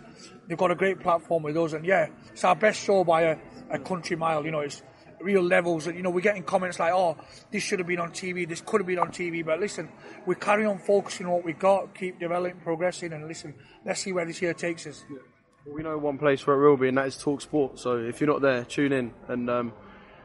They've 0.46 0.58
got 0.58 0.70
a 0.70 0.74
great 0.74 1.00
platform 1.00 1.42
with 1.42 1.56
us. 1.56 1.72
And 1.72 1.84
yeah, 1.86 2.08
it's 2.30 2.44
our 2.44 2.54
best 2.54 2.84
show 2.84 3.04
by 3.04 3.22
a, 3.22 3.38
a 3.70 3.78
country 3.78 4.16
mile. 4.16 4.44
You 4.44 4.50
know, 4.50 4.60
it's, 4.60 4.82
real 5.20 5.42
levels. 5.42 5.86
And 5.86 5.96
you 5.96 6.02
know, 6.02 6.10
we're 6.10 6.20
getting 6.20 6.42
comments 6.42 6.78
like, 6.78 6.92
"Oh, 6.92 7.16
this 7.50 7.62
should 7.62 7.78
have 7.78 7.88
been 7.88 8.00
on 8.00 8.10
TV. 8.10 8.48
This 8.48 8.60
could 8.60 8.80
have 8.80 8.86
been 8.86 8.98
on 8.98 9.10
TV." 9.10 9.44
But 9.44 9.60
listen, 9.60 9.88
we 10.26 10.34
carry 10.34 10.66
on 10.66 10.78
focusing 10.78 11.26
on 11.26 11.32
what 11.32 11.44
we've 11.44 11.58
got, 11.58 11.94
keep 11.94 12.18
developing, 12.18 12.60
progressing, 12.60 13.12
and 13.12 13.26
listen. 13.26 13.54
Let's 13.84 14.00
see 14.00 14.12
where 14.12 14.24
this 14.24 14.40
year 14.42 14.54
takes 14.54 14.86
us. 14.86 15.04
Yeah. 15.10 15.18
Well, 15.64 15.74
we 15.74 15.82
know 15.82 15.98
one 15.98 16.18
place 16.18 16.46
where 16.46 16.56
it 16.56 16.68
will 16.68 16.76
be, 16.76 16.88
and 16.88 16.96
that 16.98 17.06
is 17.06 17.18
Talk 17.18 17.40
Sport. 17.40 17.78
So 17.78 17.98
if 17.98 18.20
you're 18.20 18.30
not 18.30 18.42
there, 18.42 18.64
tune 18.64 18.92
in 18.92 19.12
and 19.28 19.50
um, 19.50 19.72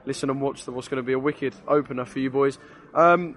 listen 0.06 0.30
and 0.30 0.42
watch 0.42 0.66
the, 0.66 0.72
what's 0.72 0.88
going 0.88 1.02
to 1.02 1.04
be 1.04 1.14
a 1.14 1.20
wicked 1.20 1.54
opener 1.68 2.06
for 2.06 2.20
you 2.20 2.30
boys. 2.30 2.60
Um, 2.94 3.36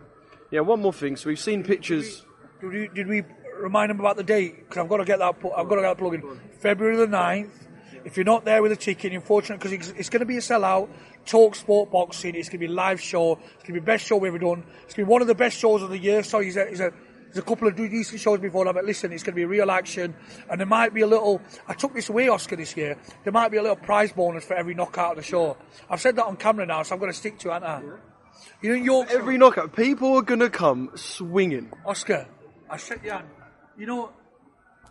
yeah, 0.51 0.61
one 0.61 0.81
more 0.81 0.93
thing. 0.93 1.17
So 1.17 1.29
we've 1.29 1.41
seen 1.41 1.65
pictures. 1.65 2.25
Did 2.61 2.73
we, 2.73 2.89
did 2.89 3.07
we 3.09 3.23
remind 3.59 3.91
them 3.91 4.01
about 4.01 4.17
the 4.17 4.23
date? 4.23 4.57
Because 4.59 4.83
I've 4.83 4.89
got 4.89 4.99
to 4.99 5.05
get 5.05 5.19
that. 5.19 5.35
I've 5.57 5.69
got 5.69 5.77
to 5.77 5.83
get 5.83 5.83
that 5.83 5.99
plug 5.99 6.15
in. 6.15 6.41
February 6.61 6.97
the 6.97 7.07
9th. 7.07 7.66
If 8.07 8.17
you're 8.17 8.25
not 8.25 8.45
there 8.45 8.63
with 8.63 8.71
a 8.71 8.77
ticket, 8.77 9.11
you're 9.11 9.21
unfortunate 9.21 9.59
because 9.59 9.73
it's, 9.73 9.89
it's 9.89 10.09
going 10.11 10.21
to 10.21 10.27
be 10.27 10.37
a 10.37 10.41
sellout. 10.41 10.89
Talk 11.25 11.57
Sport 11.57 11.91
Boxing. 11.91 12.37
It's 12.37 12.49
going 12.49 12.61
to 12.61 12.67
be 12.69 12.73
a 12.73 12.75
live 12.75 13.01
show. 13.01 13.33
It's 13.33 13.65
going 13.65 13.67
to 13.67 13.73
be 13.73 13.81
the 13.81 13.87
best 13.87 14.07
show 14.07 14.17
we've 14.17 14.33
ever 14.33 14.39
done. 14.39 14.63
It's 14.85 14.95
going 14.95 15.05
to 15.05 15.09
be 15.09 15.13
one 15.13 15.23
of 15.23 15.27
the 15.27 15.35
best 15.35 15.59
shows 15.59 15.83
of 15.83 15.91
the 15.91 15.99
year. 15.99 16.23
So 16.23 16.39
he's 16.39 16.57
a, 16.57 16.67
he's 16.67 16.79
a 16.79 16.93
there's 17.27 17.39
a 17.39 17.43
couple 17.43 17.67
of 17.67 17.75
decent 17.75 18.21
shows 18.21 18.39
before 18.39 18.65
that, 18.65 18.75
but 18.75 18.85
listen, 18.85 19.13
it's 19.13 19.25
going 19.25 19.35
to 19.35 19.37
be 19.37 19.45
real 19.45 19.71
action, 19.71 20.15
and 20.49 20.61
there 20.61 20.67
might 20.67 20.95
be 20.95 21.03
a 21.03 21.07
little. 21.07 21.43
I 21.67 21.75
took 21.75 21.93
this 21.95 22.09
away, 22.09 22.29
Oscar, 22.29 22.55
this 22.55 22.77
year. 22.77 22.97
There 23.25 23.33
might 23.33 23.51
be 23.51 23.57
a 23.57 23.63
little 23.63 23.77
prize 23.77 24.13
bonus 24.13 24.45
for 24.45 24.55
every 24.55 24.75
knockout 24.75 25.11
of 25.11 25.17
the 25.17 25.23
show. 25.23 25.57
I've 25.91 26.01
said 26.01 26.15
that 26.17 26.27
on 26.27 26.37
camera 26.37 26.65
now, 26.65 26.85
so 26.85 26.95
I'm 26.95 27.01
going 27.01 27.11
to 27.11 27.19
stick 27.19 27.39
to 27.41 27.49
it, 27.49 27.63
aren't 27.63 27.65
I? 27.65 27.83
Yeah. 27.83 27.97
You 28.63 28.71
know, 28.71 28.85
York. 28.85 29.09
Every 29.11 29.37
knockout, 29.37 29.75
people 29.75 30.15
are 30.17 30.23
going 30.23 30.41
to 30.41 30.49
come 30.49 30.93
swinging. 30.95 31.73
Oscar, 31.85 32.29
I 32.71 32.77
said, 32.77 33.01
yeah. 33.05 33.23
You 33.77 33.87
know, 33.87 34.13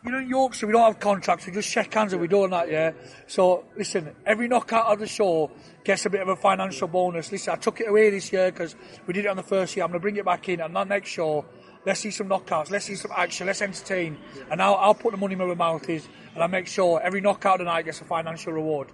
you 0.06 0.12
know, 0.12 0.20
in 0.20 0.30
Yorkshire, 0.30 0.68
we 0.68 0.74
don't 0.74 0.84
have 0.84 1.00
contracts. 1.00 1.48
We 1.48 1.54
just 1.54 1.70
shake 1.70 1.94
hands 1.94 2.14
and 2.14 2.22
we 2.22 2.28
do 2.28 2.48
that, 2.48 2.70
yeah? 2.70 2.92
So, 3.26 3.66
listen, 3.76 4.16
every 4.26 4.48
knockout 4.48 4.86
of 4.86 5.00
the 5.00 5.08
show 5.08 5.50
gets 5.84 6.06
a 6.06 6.10
bit 6.10 6.22
of 6.22 6.28
a 6.28 6.36
financial 6.36 6.88
bonus. 6.88 7.32
Listen, 7.32 7.54
I 7.54 7.56
took 7.56 7.82
it 7.82 7.90
away 7.90 8.12
this 8.12 8.32
year 8.32 8.52
because 8.52 8.76
we 9.08 9.14
did 9.14 9.26
it 9.26 9.30
on 9.30 9.38
the 9.38 9.44
first 9.44 9.76
year. 9.76 9.84
I'm 9.84 9.90
going 9.90 10.00
to 10.00 10.04
bring 10.04 10.16
it 10.18 10.26
back 10.26 10.48
in. 10.48 10.62
And 10.62 10.76
that 10.76 10.88
next 10.88 11.10
show, 11.10 11.46
let's 11.86 12.02
see 12.02 12.12
some 12.12 12.30
knockouts. 12.30 12.70
Let's 12.70 12.86
see 12.86 12.96
some 12.96 13.12
action. 13.16 13.48
Let's 13.48 13.64
entertain. 13.64 14.18
And 14.52 14.62
I'll, 14.62 14.76
I'll 14.76 14.94
put 14.94 15.12
the 15.12 15.18
money 15.18 15.36
where 15.36 15.48
my 15.48 15.56
mouth 15.56 15.90
is. 15.90 16.08
And 16.36 16.44
I'll 16.44 16.50
make 16.50 16.68
sure 16.68 17.02
every 17.02 17.22
knockout 17.22 17.58
tonight 17.58 17.86
gets 17.86 18.02
a 18.02 18.06
financial 18.06 18.54
reward. 18.54 18.92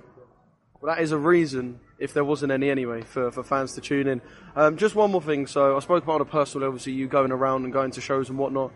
Well, 0.79 0.95
that 0.95 1.03
is 1.03 1.11
a 1.11 1.17
reason, 1.17 1.79
if 1.99 2.13
there 2.13 2.23
wasn't 2.23 2.53
any 2.53 2.69
anyway, 2.69 3.01
for, 3.01 3.31
for 3.31 3.43
fans 3.43 3.73
to 3.73 3.81
tune 3.81 4.07
in. 4.07 4.21
Um, 4.55 4.77
just 4.77 4.95
one 4.95 5.11
more 5.11 5.21
thing. 5.21 5.45
So, 5.45 5.75
I 5.75 5.79
spoke 5.81 6.03
about 6.03 6.15
on 6.15 6.21
a 6.21 6.25
personal 6.25 6.69
level, 6.69 6.81
you 6.91 7.07
going 7.07 7.31
around 7.31 7.65
and 7.65 7.73
going 7.73 7.91
to 7.91 8.01
shows 8.01 8.29
and 8.29 8.39
whatnot. 8.39 8.71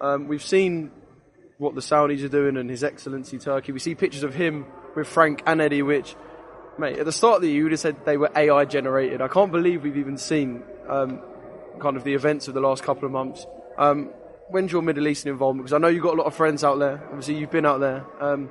Um, 0.00 0.26
we've 0.26 0.42
seen 0.42 0.90
what 1.58 1.74
the 1.74 1.80
Saudis 1.80 2.24
are 2.24 2.28
doing 2.28 2.56
and 2.56 2.68
His 2.68 2.82
Excellency 2.82 3.38
Turki. 3.38 3.72
We 3.72 3.78
see 3.78 3.94
pictures 3.94 4.22
of 4.22 4.34
him 4.34 4.66
with 4.96 5.06
Frank 5.06 5.42
and 5.46 5.60
Eddie, 5.60 5.82
which, 5.82 6.16
mate, 6.78 6.98
at 6.98 7.04
the 7.04 7.12
start 7.12 7.36
of 7.36 7.42
the 7.42 7.48
year, 7.48 7.56
you 7.58 7.62
would 7.64 7.72
have 7.72 7.80
said 7.80 8.04
they 8.04 8.16
were 8.16 8.30
AI 8.34 8.64
generated. 8.64 9.20
I 9.20 9.28
can't 9.28 9.52
believe 9.52 9.82
we've 9.82 9.96
even 9.96 10.18
seen 10.18 10.62
um, 10.88 11.20
kind 11.80 11.96
of 11.96 12.04
the 12.04 12.14
events 12.14 12.48
of 12.48 12.54
the 12.54 12.60
last 12.60 12.82
couple 12.82 13.06
of 13.06 13.12
months. 13.12 13.46
Um, 13.78 14.10
when's 14.48 14.72
your 14.72 14.82
Middle 14.82 15.06
Eastern 15.06 15.32
involvement? 15.32 15.66
Because 15.66 15.74
I 15.74 15.78
know 15.78 15.88
you've 15.88 16.02
got 16.02 16.14
a 16.14 16.18
lot 16.18 16.26
of 16.26 16.34
friends 16.34 16.64
out 16.64 16.78
there. 16.78 17.02
Obviously, 17.08 17.36
you've 17.36 17.50
been 17.50 17.66
out 17.66 17.80
there. 17.80 18.04
Um, 18.20 18.50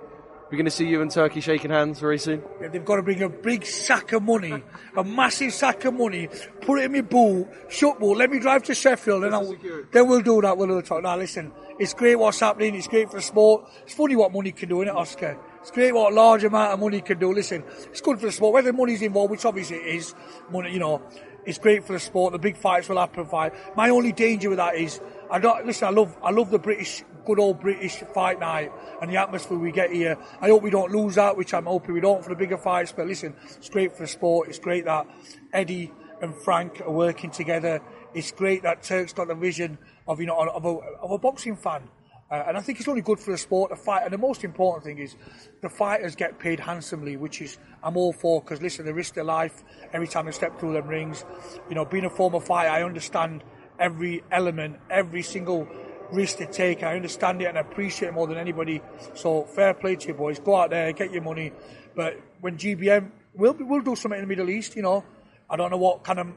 we're 0.54 0.58
going 0.58 0.66
to 0.66 0.72
see 0.72 0.88
you 0.88 1.02
and 1.02 1.10
Turki 1.10 1.42
shaking 1.42 1.72
hands 1.72 2.00
very 2.00 2.20
soon. 2.20 2.44
Yeah, 2.62 2.68
they've 2.68 2.86
got 2.86 2.98
to 2.98 3.02
bring 3.02 3.24
a 3.24 3.28
big 3.28 3.66
sack 3.66 4.12
of 4.12 4.22
money, 4.22 4.62
a 4.96 5.04
massive 5.04 5.52
sack 5.52 5.84
of 5.86 5.96
money, 5.96 6.30
put 6.62 6.78
it 6.78 6.86
in 6.86 6.92
my 6.92 7.02
boot, 7.02 7.48
shut 7.70 8.00
boot, 8.00 8.16
let 8.20 8.30
me 8.30 8.38
drive 8.38 8.62
to 8.66 8.76
Sheffield, 8.76 9.24
and 9.24 9.34
I'll, 9.34 9.56
then 9.92 10.08
we'll 10.08 10.22
do 10.22 10.42
that. 10.42 10.56
We'll 10.56 10.80
talk. 10.84 11.02
Now, 11.02 11.18
listen, 11.18 11.52
it's 11.80 11.96
great 11.96 12.18
what's 12.18 12.40
happening. 12.40 12.76
It's 12.76 12.88
great 12.88 13.10
for 13.10 13.20
sport. 13.20 13.68
It's 13.82 13.96
funny 13.96 14.16
what 14.16 14.32
money 14.32 14.52
can 14.52 14.70
do, 14.70 14.84
isn't 14.84 14.96
it, 14.96 14.96
Oscar? 14.96 15.40
It's 15.60 15.72
great 15.72 15.92
what 15.92 16.12
a 16.12 16.16
large 16.16 16.44
amount 16.44 16.74
of 16.74 16.80
money 16.80 17.02
can 17.02 17.18
do. 17.18 17.34
Listen, 17.34 17.64
it's 17.90 18.02
good 18.02 18.20
for 18.20 18.28
the 18.28 18.32
sport. 18.32 18.54
Whether 18.54 18.74
money's 18.74 19.02
involved, 19.02 19.32
which 19.32 19.46
obviously 19.46 19.78
it 19.78 19.96
is, 19.96 20.14
money, 20.52 20.72
you 20.72 20.78
know, 20.78 21.02
it's 21.48 21.58
great 21.58 21.84
for 21.84 21.94
the 21.94 22.00
sport. 22.00 22.32
The 22.32 22.38
big 22.38 22.58
fights 22.58 22.90
will 22.90 23.00
happen. 23.00 23.26
Fight. 23.26 23.54
My 23.76 23.90
only 23.90 24.12
danger 24.12 24.50
with 24.50 24.60
that 24.60 24.76
is 24.76 25.02
I 25.34 25.40
don't 25.40 25.66
listen. 25.66 25.88
I 25.88 25.90
love 25.90 26.16
I 26.22 26.30
love 26.30 26.52
the 26.52 26.60
British 26.60 27.04
good 27.26 27.40
old 27.40 27.60
British 27.60 27.96
fight 28.14 28.40
night 28.40 28.72
and 29.02 29.12
the 29.12 29.18
atmosphere 29.18 29.58
we 29.58 29.72
get 29.72 29.92
here. 29.92 30.16
I 30.40 30.50
hope 30.50 30.62
we 30.62 30.70
don't 30.70 30.92
lose 30.92 31.16
that, 31.16 31.36
which 31.36 31.56
I'm 31.56 31.66
hoping 31.66 31.96
we 31.96 32.02
don't 32.02 32.24
for 32.24 32.30
the 32.30 32.36
bigger 32.36 32.56
fights. 32.56 32.92
But 32.92 33.08
listen, 33.08 33.34
it's 33.58 33.68
great 33.68 33.94
for 33.94 34.04
the 34.04 34.08
sport. 34.08 34.50
It's 34.50 34.60
great 34.60 34.86
that 34.86 35.08
Eddie 35.52 35.92
and 36.22 36.36
Frank 36.36 36.82
are 36.82 36.92
working 36.92 37.32
together. 37.32 37.82
It's 38.14 38.32
great 38.32 38.62
that 38.62 38.84
Turk's 38.84 39.12
got 39.12 39.28
the 39.28 39.34
vision 39.34 39.80
of 40.08 40.20
you 40.20 40.28
know 40.28 40.38
of 40.38 40.66
a, 40.66 40.78
of 41.02 41.10
a 41.10 41.18
boxing 41.18 41.56
fan. 41.56 41.90
Uh, 42.30 42.44
and 42.48 42.56
I 42.56 42.62
think 42.62 42.80
it's 42.80 42.88
only 42.88 43.02
good 43.02 43.20
for 43.20 43.32
the 43.32 43.38
sport 43.40 43.72
to 43.72 43.76
fight. 43.76 44.04
And 44.04 44.14
the 44.14 44.20
most 44.20 44.44
important 44.44 44.84
thing 44.84 45.00
is 45.00 45.16
the 45.62 45.70
fighters 45.70 46.16
get 46.16 46.38
paid 46.38 46.60
handsomely, 46.60 47.18
which 47.18 47.42
is 47.42 47.58
I'm 47.82 47.98
all 47.98 48.14
for 48.14 48.40
because 48.40 48.62
listen, 48.62 48.86
they 48.86 48.92
risk 48.92 49.16
their 49.16 49.24
life 49.24 49.64
every 49.94 50.08
time 50.08 50.28
they 50.28 50.32
step 50.32 50.60
through 50.60 50.74
them 50.74 50.88
rings. 50.88 51.26
You 51.70 51.76
know, 51.76 51.86
being 51.86 52.06
a 52.06 52.10
former 52.12 52.40
fighter, 52.40 52.70
I 52.70 52.84
understand 52.84 53.44
every 53.80 54.24
element, 54.32 54.80
every 54.90 55.22
single 55.22 55.68
risk 56.12 56.38
they 56.38 56.46
take. 56.46 56.84
I 56.84 56.96
understand 56.96 57.42
it 57.42 57.46
and 57.46 57.58
appreciate 57.58 58.10
it 58.10 58.14
more 58.14 58.28
than 58.28 58.38
anybody. 58.38 58.82
So 59.14 59.44
fair 59.44 59.74
play 59.74 59.96
to 59.96 60.08
you 60.10 60.14
boys. 60.14 60.40
Go 60.40 60.56
out 60.56 60.70
there, 60.70 60.92
get 60.94 61.12
your 61.12 61.24
money. 61.24 61.52
But 61.96 62.20
when 62.42 62.58
GBM, 62.58 63.12
we'll 63.34 63.56
we'll 63.60 63.82
do 63.82 63.96
something 63.96 64.20
in 64.20 64.26
the 64.26 64.28
Middle 64.28 64.50
East. 64.50 64.76
You 64.76 64.84
know, 64.84 65.04
I 65.50 65.56
don't 65.56 65.72
know 65.72 65.78
what 65.78 66.04
kind 66.04 66.20
of 66.20 66.28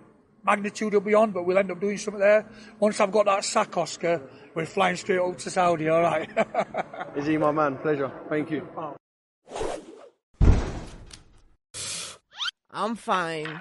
magnitude 0.45 0.89
it'll 0.89 1.01
be 1.01 1.15
on, 1.15 1.33
but 1.33 1.45
we'll 1.45 1.59
end 1.59 1.71
up 1.71 1.81
doing 1.81 1.99
something 1.99 2.21
there. 2.21 2.47
Once 2.79 3.01
I've 3.01 3.13
got 3.13 3.27
that 3.27 3.45
sack, 3.45 3.77
Oscar, 3.77 4.23
we're 4.55 4.67
flying 4.67 4.97
straight 4.97 5.19
up 5.19 5.37
to 5.39 5.51
Saudi, 5.51 5.89
all 5.89 6.03
right? 6.03 6.31
Is 7.17 7.27
he 7.27 7.37
my 7.37 7.51
man? 7.51 7.77
Pleasure. 7.79 8.11
Thank 8.29 8.51
you. 8.51 8.67
I'm 12.71 12.95
fine. 12.95 13.61